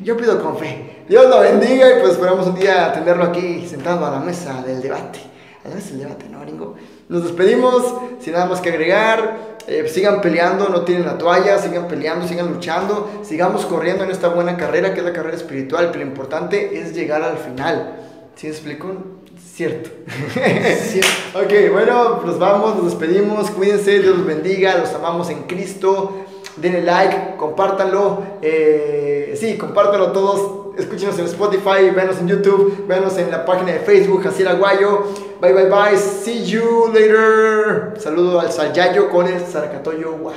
yo 0.05 0.15
pido 0.15 0.39
con 0.41 0.55
fe. 0.55 1.03
Dios 1.09 1.27
lo 1.27 1.39
bendiga 1.39 1.89
y 1.89 1.99
pues 1.99 2.13
esperamos 2.13 2.45
un 2.45 2.55
día 2.55 2.93
tenerlo 2.93 3.23
aquí 3.23 3.67
sentado 3.67 4.05
a 4.05 4.11
la 4.11 4.19
mesa 4.19 4.61
del 4.61 4.79
debate. 4.79 5.19
A 5.65 5.69
la 5.69 5.75
mesa 5.75 5.89
del 5.89 5.99
debate, 6.01 6.27
¿no, 6.29 6.45
Ringo? 6.45 6.75
Nos 7.09 7.23
despedimos, 7.23 7.83
sin 8.19 8.33
nada 8.33 8.45
más 8.45 8.61
que 8.61 8.69
agregar. 8.69 9.55
Eh, 9.67 9.87
sigan 9.89 10.21
peleando, 10.21 10.69
no 10.69 10.81
tienen 10.81 11.07
la 11.07 11.17
toalla, 11.17 11.57
sigan 11.57 11.87
peleando, 11.87 12.27
sigan 12.27 12.53
luchando, 12.53 13.23
sigamos 13.23 13.65
corriendo 13.65 14.03
en 14.03 14.11
esta 14.11 14.27
buena 14.27 14.57
carrera 14.57 14.93
que 14.93 14.99
es 14.99 15.05
la 15.05 15.11
carrera 15.11 15.35
espiritual, 15.35 15.89
que 15.91 15.97
lo 15.97 16.03
importante 16.03 16.79
es 16.79 16.93
llegar 16.93 17.23
al 17.23 17.39
final. 17.39 17.95
¿Sí 18.35 18.45
me 18.45 18.53
explico? 18.53 18.95
Cierto. 19.43 19.89
ok, 21.33 21.71
bueno, 21.71 22.21
nos 22.23 22.37
vamos, 22.37 22.75
nos 22.75 22.85
despedimos, 22.85 23.49
cuídense, 23.49 24.01
Dios 24.01 24.17
los 24.17 24.27
bendiga, 24.27 24.77
los 24.77 24.93
amamos 24.93 25.31
en 25.31 25.43
Cristo. 25.43 26.24
Denle 26.57 26.83
like, 26.83 27.35
compártanlo. 27.37 28.23
Eh, 28.41 29.35
sí, 29.39 29.57
compártanlo 29.57 30.11
todos. 30.11 30.77
Escúchenos 30.77 31.17
en 31.19 31.25
Spotify, 31.25 31.89
venos 31.95 32.19
en 32.19 32.27
YouTube, 32.27 32.85
venos 32.87 33.17
en 33.17 33.31
la 33.31 33.45
página 33.45 33.71
de 33.73 33.79
Facebook, 33.79 34.23
Jaciel 34.23 34.49
Aguayo. 34.49 35.05
Bye, 35.41 35.53
bye, 35.53 35.69
bye. 35.69 35.97
See 35.97 36.45
you 36.45 36.91
later. 36.93 37.93
Saludo 37.97 38.39
al 38.39 38.51
Sayayo 38.51 39.09
con 39.09 39.27
el 39.27 39.39
Sarcatoyo 39.45 40.17
Gua. 40.17 40.33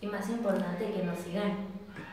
Y 0.00 0.06
más 0.06 0.28
importante 0.28 0.92
que 0.92 1.02
nos 1.02 1.18
sigan. 1.18 1.56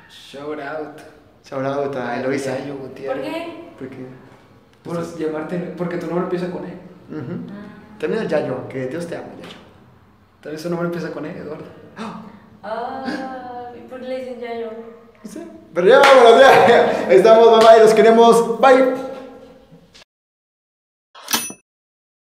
Shout 0.10 0.60
out. 0.60 1.02
Shout 1.44 1.66
out 1.66 1.96
a 1.96 2.20
Eloisa. 2.20 2.56
¿Por 2.56 2.94
qué? 2.94 3.72
¿Por 3.78 3.90
qué? 3.90 4.06
Por 4.84 5.18
llamarte, 5.18 5.58
porque 5.78 5.98
tu 5.98 6.08
nombre 6.08 6.24
empieza 6.24 6.52
con 6.52 6.66
E. 6.66 6.74
Ah. 7.12 7.98
También 8.00 8.24
el 8.24 8.28
Yayo, 8.28 8.68
que 8.68 8.88
Dios 8.88 9.08
te 9.08 9.16
ama, 9.16 9.28
Yayo. 9.42 9.58
Tal 10.42 10.54
vez 10.54 10.62
su 10.62 10.70
nombre 10.70 10.88
empieza 10.88 11.12
con 11.12 11.26
E, 11.26 11.38
Eduardo. 11.38 11.66
Ah, 12.64 13.72
¿y 13.76 13.88
por 13.90 14.00
qué 14.00 14.08
le 14.08 14.20
dicen 14.20 14.40
ya 14.40 14.54
yo? 14.56 14.70
Sí. 15.24 15.48
Pero 15.74 15.88
ya 15.88 16.00
vámonos, 16.00 16.40
ya. 16.40 17.08
Estamos, 17.10 17.60
bye 17.60 17.68
bye, 17.68 17.80
los 17.84 17.94
queremos. 17.94 18.60
Bye. 18.60 19.11